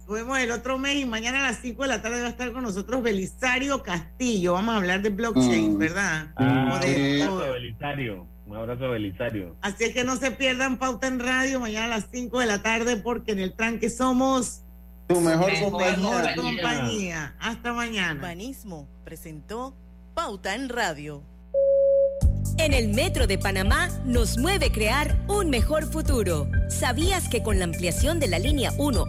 [0.00, 2.30] Nos vemos el otro mes y mañana a las 5 de la tarde va a
[2.30, 4.54] estar con nosotros Belisario Castillo.
[4.54, 5.78] Vamos a hablar de blockchain, Mm.
[5.78, 6.32] ¿verdad?
[6.36, 8.26] Ah, O de- o- Belisario.
[8.52, 9.56] Un abrazo, Belisario.
[9.62, 12.62] Así es que no se pierdan Pauta en Radio mañana a las 5 de la
[12.62, 14.60] tarde porque en el tranque somos
[15.08, 16.10] Tu mejor Mejor compañía.
[16.20, 17.34] mejor compañía.
[17.40, 18.20] Hasta mañana.
[18.20, 19.74] Banismo presentó
[20.12, 21.22] Pauta en Radio.
[22.58, 26.46] En el Metro de Panamá nos mueve crear un mejor futuro.
[26.68, 29.06] ¿Sabías que con la ampliación de la línea 1